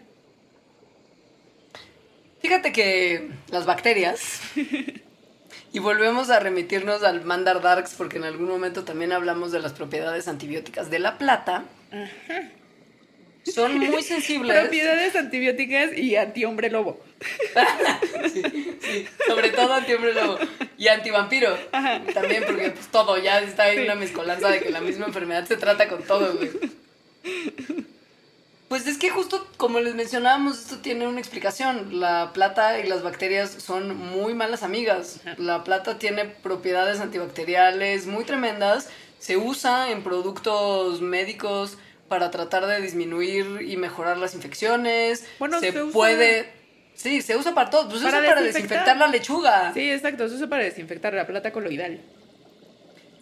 [2.42, 4.42] Fíjate que las bacterias,
[5.74, 9.74] y volvemos a remitirnos al Mandar Darks porque en algún momento también hablamos de las
[9.74, 11.66] propiedades antibióticas de la plata,
[13.46, 14.60] son muy sensibles.
[14.60, 17.04] Propiedades antibióticas y antihombre lobo.
[18.34, 18.44] Sí,
[18.82, 20.38] sí, sobre todo antihombre lobo
[20.78, 21.56] y antivampiro.
[22.14, 25.58] También porque pues, todo ya está ahí una mezcolanza de que la misma enfermedad se
[25.58, 26.50] trata con todo, güey.
[28.72, 32.00] Pues es que justo como les mencionábamos, esto tiene una explicación.
[32.00, 35.20] La plata y las bacterias son muy malas amigas.
[35.38, 38.88] La plata tiene propiedades antibacteriales muy tremendas.
[39.20, 45.26] Se usa en productos médicos para tratar de disminuir y mejorar las infecciones.
[45.38, 46.54] Bueno, se, se usa- puede...
[46.94, 47.90] Sí, se usa para todo.
[47.90, 48.96] Pues se Para usa para desinfectar.
[48.96, 49.74] la lechuga.
[49.74, 50.24] Sí, exacto.
[50.24, 52.00] Eso es para desinfectar la plata coloidal.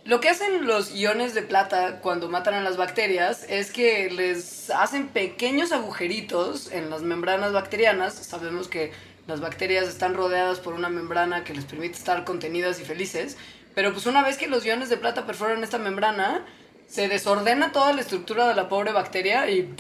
[0.10, 4.72] Lo que hacen los iones de plata cuando matan a las bacterias es que les
[4.72, 8.16] hacen pequeños agujeritos en las membranas bacterianas.
[8.16, 8.92] Sabemos que
[9.28, 13.38] las bacterias están rodeadas por una membrana que les permite estar contenidas y felices.
[13.76, 16.44] Pero pues una vez que los iones de plata perforan esta membrana,
[16.88, 19.76] se desordena toda la estructura de la pobre bacteria y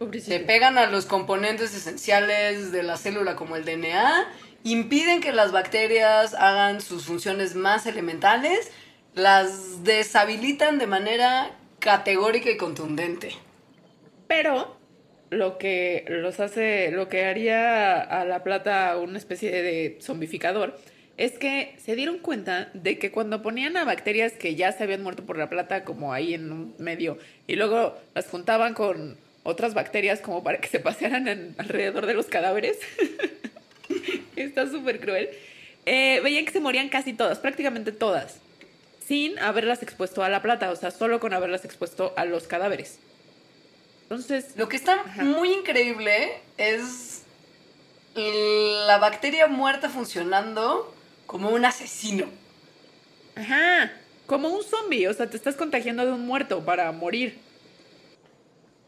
[0.00, 0.32] Pobrecito.
[0.32, 4.26] se pegan a los componentes esenciales de la célula como el DNA,
[4.72, 8.72] impiden que las bacterias hagan sus funciones más elementales,
[9.14, 13.30] las deshabilitan de manera categórica y contundente.
[14.26, 14.76] Pero
[15.30, 20.76] lo que los hace, lo que haría a la plata una especie de zombificador,
[21.16, 25.02] es que se dieron cuenta de que cuando ponían a bacterias que ya se habían
[25.02, 29.74] muerto por la plata, como ahí en un medio, y luego las juntaban con otras
[29.74, 32.78] bacterias como para que se pasearan alrededor de los cadáveres,
[34.36, 35.30] está súper cruel,
[35.84, 38.38] eh, veían que se morían casi todas, prácticamente todas,
[39.06, 42.98] sin haberlas expuesto a la plata, o sea, solo con haberlas expuesto a los cadáveres.
[44.02, 47.22] Entonces, Lo que está muy increíble es
[48.14, 50.94] la bacteria muerta funcionando
[51.26, 52.26] como un asesino.
[53.34, 53.92] Ajá,
[54.26, 57.38] como un zombie, o sea, te estás contagiando de un muerto para morir.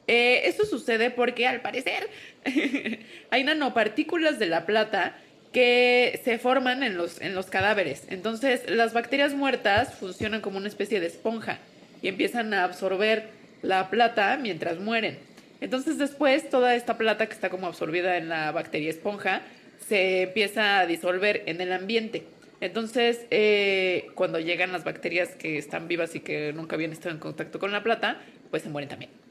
[0.08, 2.08] Eh, esto sucede porque al parecer
[3.30, 5.16] hay nanopartículas de la plata
[5.52, 8.04] que se forman en los, en los cadáveres.
[8.08, 11.58] Entonces, las bacterias muertas funcionan como una especie de esponja
[12.02, 13.28] y empiezan a absorber
[13.62, 15.18] la plata mientras mueren.
[15.60, 19.42] Entonces, después, toda esta plata que está como absorbida en la bacteria esponja
[19.88, 22.24] se empieza a disolver en el ambiente.
[22.60, 27.20] Entonces, eh, cuando llegan las bacterias que están vivas y que nunca habían estado en
[27.20, 29.27] contacto con la plata, pues se mueren también.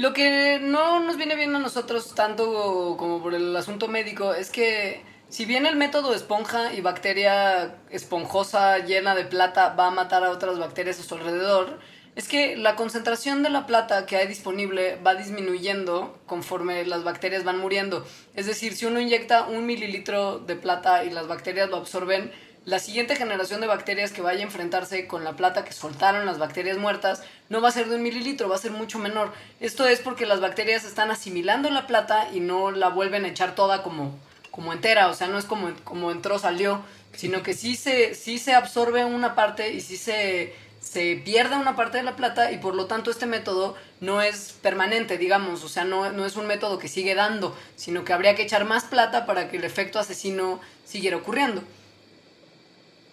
[0.00, 4.48] Lo que no nos viene bien a nosotros tanto como por el asunto médico es
[4.48, 10.24] que si bien el método esponja y bacteria esponjosa llena de plata va a matar
[10.24, 11.80] a otras bacterias a su alrededor,
[12.16, 17.44] es que la concentración de la plata que hay disponible va disminuyendo conforme las bacterias
[17.44, 18.06] van muriendo.
[18.34, 22.32] Es decir, si uno inyecta un mililitro de plata y las bacterias lo absorben,
[22.66, 26.38] la siguiente generación de bacterias que vaya a enfrentarse con la plata que soltaron las
[26.38, 29.32] bacterias muertas no va a ser de un mililitro, va a ser mucho menor.
[29.60, 33.54] Esto es porque las bacterias están asimilando la plata y no la vuelven a echar
[33.54, 34.18] toda como,
[34.50, 36.82] como entera, o sea, no es como, como entró, salió,
[37.16, 41.76] sino que sí se, sí se absorbe una parte y sí se, se pierde una
[41.76, 45.68] parte de la plata y por lo tanto este método no es permanente, digamos, o
[45.68, 48.84] sea, no, no es un método que sigue dando, sino que habría que echar más
[48.84, 51.62] plata para que el efecto asesino siguiera ocurriendo.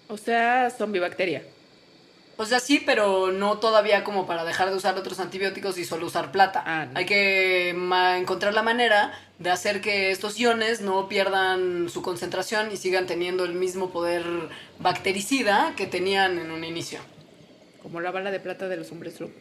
[0.07, 1.43] O sea, zombie bacteria.
[2.39, 6.05] O sea, sí, pero no todavía como para dejar de usar otros antibióticos y solo
[6.05, 6.63] usar plata.
[6.65, 6.97] Ah, no.
[6.97, 12.77] Hay que encontrar la manera de hacer que estos iones no pierdan su concentración y
[12.77, 14.23] sigan teniendo el mismo poder
[14.77, 16.99] bactericida que tenían en un inicio.
[17.81, 19.33] Como la bala de plata de los hombres lobo.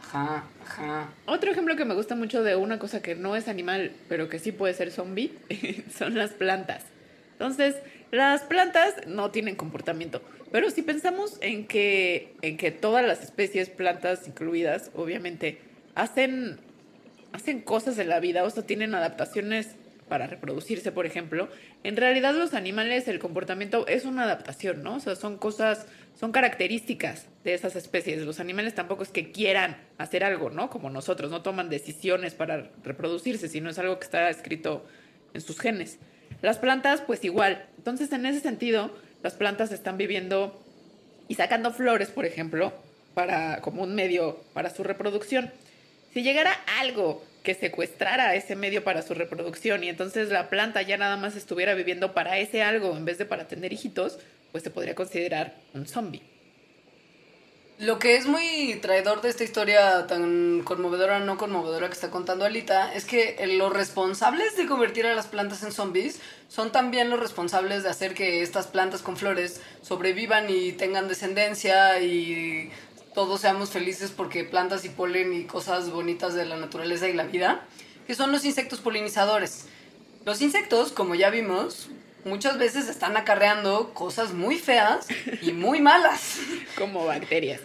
[0.00, 1.08] Ajá, ajá.
[1.26, 4.38] Otro ejemplo que me gusta mucho de una cosa que no es animal, pero que
[4.38, 5.32] sí puede ser zombie,
[5.98, 6.84] son las plantas.
[7.32, 7.74] Entonces,
[8.14, 13.70] las plantas no tienen comportamiento, pero si pensamos en que, en que todas las especies,
[13.70, 15.58] plantas incluidas, obviamente,
[15.94, 16.58] hacen,
[17.32, 19.74] hacen cosas en la vida, o sea, tienen adaptaciones
[20.08, 21.48] para reproducirse, por ejemplo,
[21.82, 24.96] en realidad los animales, el comportamiento es una adaptación, ¿no?
[24.96, 28.22] O sea, son cosas, son características de esas especies.
[28.22, 30.70] Los animales tampoco es que quieran hacer algo, ¿no?
[30.70, 34.84] Como nosotros, no toman decisiones para reproducirse, sino es algo que está escrito
[35.32, 35.98] en sus genes.
[36.42, 37.64] Las plantas, pues igual.
[37.78, 40.60] Entonces, en ese sentido, las plantas están viviendo
[41.28, 42.72] y sacando flores, por ejemplo,
[43.14, 45.50] para, como un medio para su reproducción.
[46.12, 50.96] Si llegara algo que secuestrara ese medio para su reproducción y entonces la planta ya
[50.96, 54.18] nada más estuviera viviendo para ese algo en vez de para tener hijitos,
[54.52, 56.33] pues se podría considerar un zombie.
[57.78, 62.44] Lo que es muy traidor de esta historia tan conmovedora, no conmovedora que está contando
[62.44, 67.18] Alita, es que los responsables de convertir a las plantas en zombies son también los
[67.18, 72.70] responsables de hacer que estas plantas con flores sobrevivan y tengan descendencia y
[73.12, 77.24] todos seamos felices porque plantas y polen y cosas bonitas de la naturaleza y la
[77.24, 77.66] vida,
[78.06, 79.66] que son los insectos polinizadores.
[80.24, 81.88] Los insectos, como ya vimos,
[82.24, 85.06] muchas veces están acarreando cosas muy feas
[85.42, 86.38] y muy malas
[86.76, 87.60] Como bacterias.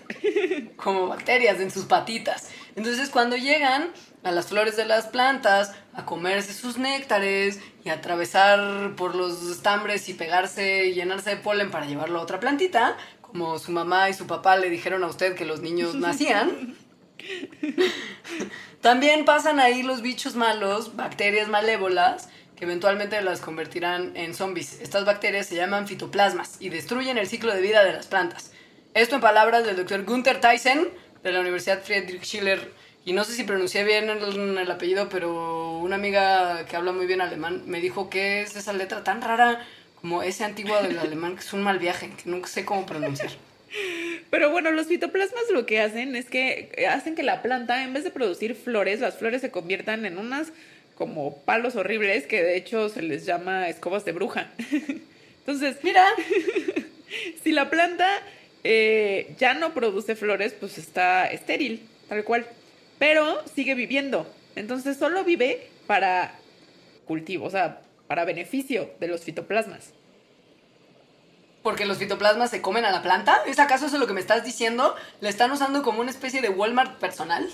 [0.76, 2.50] como bacterias en sus patitas.
[2.76, 3.90] Entonces cuando llegan
[4.24, 9.50] a las flores de las plantas a comerse sus néctares y a atravesar por los
[9.50, 14.10] estambres y pegarse y llenarse de polen para llevarlo a otra plantita, como su mamá
[14.10, 16.76] y su papá le dijeron a usted que los niños nacían,
[18.82, 22.30] también pasan ahí los bichos malos, bacterias malévolas,
[22.60, 24.82] que eventualmente las convertirán en zombies.
[24.82, 28.52] Estas bacterias se llaman fitoplasmas y destruyen el ciclo de vida de las plantas.
[28.94, 30.90] Esto en palabras del doctor Gunther Tyson
[31.24, 32.74] de la Universidad Friedrich Schiller.
[33.06, 37.06] Y no sé si pronuncié bien el, el apellido, pero una amiga que habla muy
[37.06, 39.66] bien alemán me dijo que es esa letra tan rara
[40.02, 43.32] como ese antiguo del alemán que es un mal viaje, que nunca sé cómo pronunciar.
[44.30, 48.04] Pero bueno, los fitoplasmas lo que hacen es que hacen que la planta, en vez
[48.04, 50.52] de producir flores, las flores se conviertan en unas
[51.00, 54.52] como palos horribles que de hecho se les llama escobas de bruja.
[55.40, 56.06] Entonces, Mira,
[57.44, 58.08] si la planta
[58.64, 62.46] eh, ya no produce flores, pues está estéril, tal cual.
[63.00, 64.32] Pero sigue viviendo.
[64.56, 66.36] Entonces solo vive para
[67.06, 69.94] cultivo, o sea, para beneficio de los fitoplasmas.
[71.64, 73.42] porque los fitoplasmas se comen a la planta.
[73.48, 74.96] ¿Es acaso eso lo que me estás diciendo?
[75.22, 77.50] ¿La están usando como una especie de Walmart personal?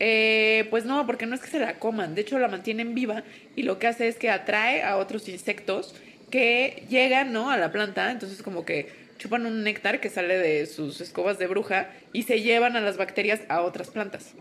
[0.00, 3.24] Eh, pues no, porque no es que se la coman, de hecho la mantienen viva
[3.56, 5.94] y lo que hace es que atrae a otros insectos
[6.30, 7.50] que llegan, ¿no?
[7.50, 11.48] A la planta, entonces como que chupan un néctar que sale de sus escobas de
[11.48, 14.34] bruja y se llevan a las bacterias a otras plantas.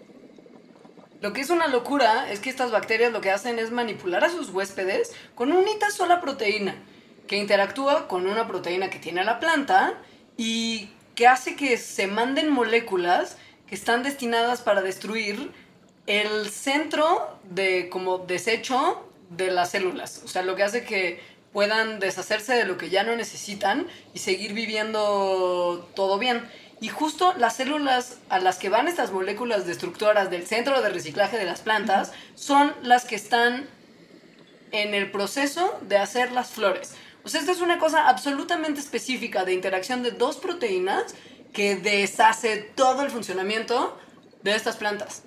[1.22, 4.30] Lo que es una locura es que estas bacterias lo que hacen es manipular a
[4.30, 6.76] sus huéspedes con una sola proteína,
[7.28, 9.95] que interactúa con una proteína que tiene la planta
[10.38, 13.38] y que hace que se manden moléculas
[13.68, 15.51] que están destinadas para destruir
[16.05, 20.22] el centro de como desecho de las células.
[20.24, 21.20] O sea, lo que hace que
[21.51, 26.47] puedan deshacerse de lo que ya no necesitan y seguir viviendo todo bien.
[26.80, 31.38] Y justo las células a las que van estas moléculas destructoras del centro de reciclaje
[31.38, 33.68] de las plantas son las que están
[34.72, 36.93] en el proceso de hacer las flores.
[37.24, 41.15] O sea, esta es una cosa absolutamente específica de interacción de dos proteínas
[41.54, 43.98] que deshace todo el funcionamiento
[44.43, 45.24] de estas plantas.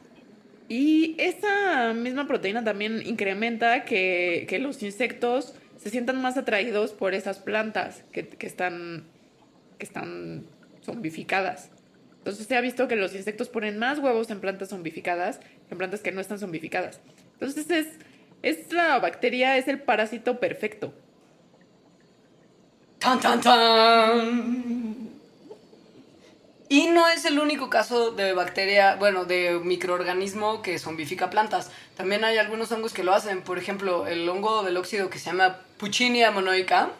[0.68, 7.14] Y esa misma proteína también incrementa que, que los insectos se sientan más atraídos por
[7.14, 9.04] esas plantas que, que, están,
[9.78, 10.46] que están
[10.84, 11.70] zombificadas.
[12.18, 15.78] Entonces se ha visto que los insectos ponen más huevos en plantas zombificadas que en
[15.78, 17.00] plantas que no están zombificadas.
[17.32, 17.86] Entonces es,
[18.42, 20.92] es la bacteria, es el parásito perfecto.
[22.98, 24.89] ¡Tan, tan, tan!
[26.70, 31.72] Y no es el único caso de bacteria, bueno, de microorganismo que zombifica plantas.
[31.96, 33.42] También hay algunos hongos que lo hacen.
[33.42, 36.92] Por ejemplo, el hongo del óxido que se llama Puccinia monoica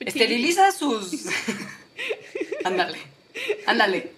[0.00, 1.26] esteriliza sus.
[2.64, 2.98] ándale,
[3.64, 4.10] ándale.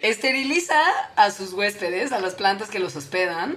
[0.00, 0.82] Esteriliza
[1.14, 3.56] a sus huéspedes, a las plantas que los hospedan.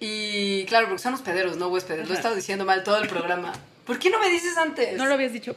[0.00, 2.06] Y claro, porque son hospederos, no huéspedes.
[2.06, 3.54] Lo he estado diciendo mal todo el programa.
[3.86, 4.98] ¿Por qué no me dices antes?
[4.98, 5.56] No lo habías dicho.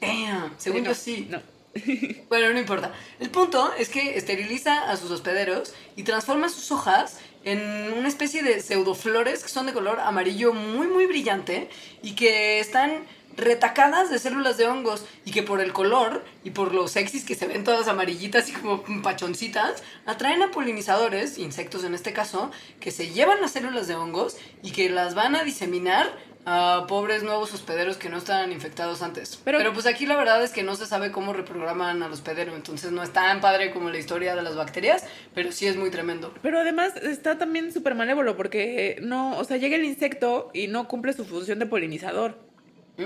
[0.00, 1.26] Damn, según no, yo sí.
[1.30, 1.40] No.
[2.28, 2.92] Bueno, no importa.
[3.20, 8.42] El punto es que esteriliza a sus hospederos y transforma sus hojas en una especie
[8.42, 11.68] de pseudoflores que son de color amarillo muy, muy brillante
[12.02, 13.04] y que están
[13.36, 17.34] retacadas de células de hongos y que por el color y por los sexys que
[17.34, 22.90] se ven todas amarillitas y como pachoncitas, atraen a polinizadores, insectos en este caso, que
[22.90, 26.10] se llevan las células de hongos y que las van a diseminar
[26.48, 29.40] a pobres nuevos hospederos que no estaban infectados antes.
[29.44, 32.54] Pero, Pero- pues aquí la verdad es que no se sabe cómo reprograman al hospedero,
[32.54, 35.90] entonces no es tan padre como la historia de las bacterias, pero sí es muy
[35.90, 36.32] tremendo.
[36.42, 40.86] Pero además está también súper malévolo porque no, o sea, llega el insecto y no
[40.86, 42.38] cumple su función de polinizador.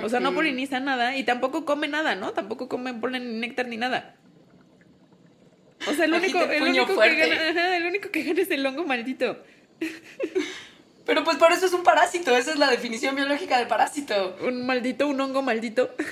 [0.04, 2.32] O sea, no poliniza nada y tampoco come nada, ¿no?
[2.32, 4.16] Tampoco come polen ni néctar ni nada.
[5.88, 7.16] O sea, el único, el único que fuerte.
[7.16, 9.42] gana, ajá, el único que gana es el hongo maldito.
[11.06, 14.36] Pero pues por eso es un parásito, esa es la definición biológica del parásito.
[14.42, 15.94] Un maldito, un hongo maldito.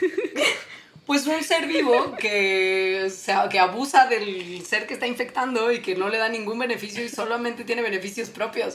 [1.07, 5.95] Pues un ser vivo que, se- que abusa del ser que está infectando y que
[5.95, 8.75] no le da ningún beneficio y solamente tiene beneficios propios.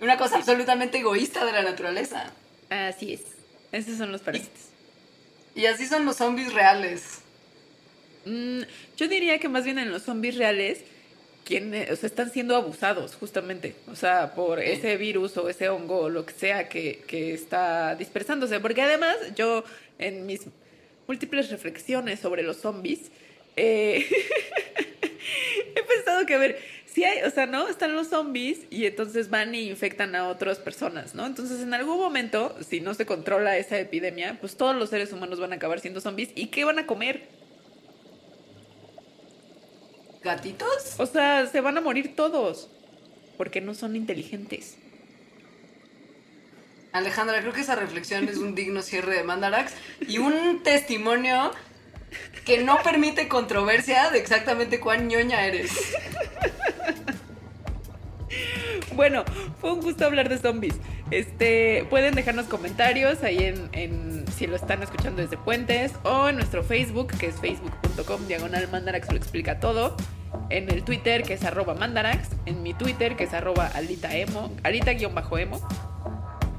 [0.00, 2.32] Una cosa absolutamente egoísta de la naturaleza.
[2.70, 3.20] Así es.
[3.72, 4.62] Esos son los parásitos.
[5.54, 7.18] Y así son los zombies reales.
[8.24, 8.62] Mm,
[8.96, 10.78] yo diría que más bien en los zombies reales,
[11.46, 14.66] quienes, o sea, están siendo abusados justamente, o sea, por Sí.
[14.72, 18.58] ese virus o ese hongo o lo que sea que, que está dispersándose.
[18.60, 19.62] Porque además yo,
[19.98, 20.42] en mis
[21.06, 23.12] múltiples reflexiones sobre los zombies,
[23.54, 24.04] eh,
[25.76, 27.68] he pensado que, a ver, si hay, o sea, ¿no?
[27.68, 31.26] Están los zombies y entonces van y infectan a otras personas, ¿no?
[31.26, 35.38] Entonces, en algún momento, si no se controla esa epidemia, pues todos los seres humanos
[35.38, 36.30] van a acabar siendo zombies.
[36.34, 37.28] ¿Y qué van a comer?
[40.26, 40.94] ¿Gatitos?
[40.98, 42.68] O sea, se van a morir todos.
[43.38, 44.76] Porque no son inteligentes.
[46.92, 49.72] Alejandra, creo que esa reflexión es un digno cierre de Mandarax
[50.08, 51.52] y un testimonio
[52.44, 55.70] que no permite controversia de exactamente cuán ñoña eres.
[58.94, 59.24] Bueno,
[59.60, 60.74] fue un gusto hablar de zombies.
[61.10, 66.36] Este, pueden dejarnos comentarios ahí en, en- si lo están escuchando desde Puentes o en
[66.36, 69.96] nuestro Facebook, que es facebook.com diagonal mandarax lo explica todo.
[70.50, 72.30] En el Twitter, que es arroba mandarax.
[72.46, 75.60] En mi Twitter, que es arroba alitaemo, alita-emo.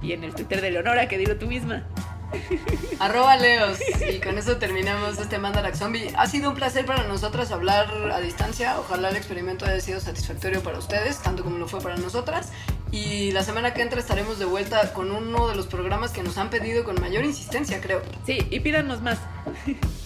[0.01, 1.85] Y en el Twitter de Leonora, que dilo tú misma.
[2.99, 3.79] Arroba Leos.
[4.11, 6.13] Y con eso terminamos este Mandarax Zombie.
[6.17, 8.79] Ha sido un placer para nosotras hablar a distancia.
[8.79, 12.51] Ojalá el experimento haya sido satisfactorio para ustedes, tanto como lo fue para nosotras.
[12.91, 16.37] Y la semana que entra estaremos de vuelta con uno de los programas que nos
[16.37, 18.01] han pedido con mayor insistencia, creo.
[18.25, 19.19] Sí, y pídanos más.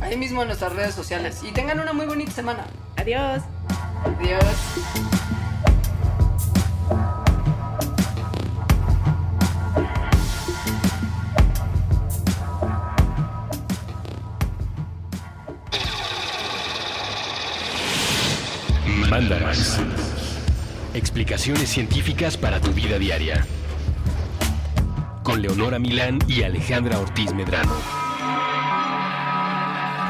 [0.00, 1.40] ahí mismo en nuestras redes sociales.
[1.42, 2.66] Y tengan una muy bonita semana.
[2.96, 3.42] Adiós.
[4.04, 4.44] Adiós.
[19.10, 19.78] Mandarax.
[20.92, 23.46] Explicaciones científicas para tu vida diaria.
[25.22, 28.03] Con Leonora Milán y Alejandra Ortiz Medrano.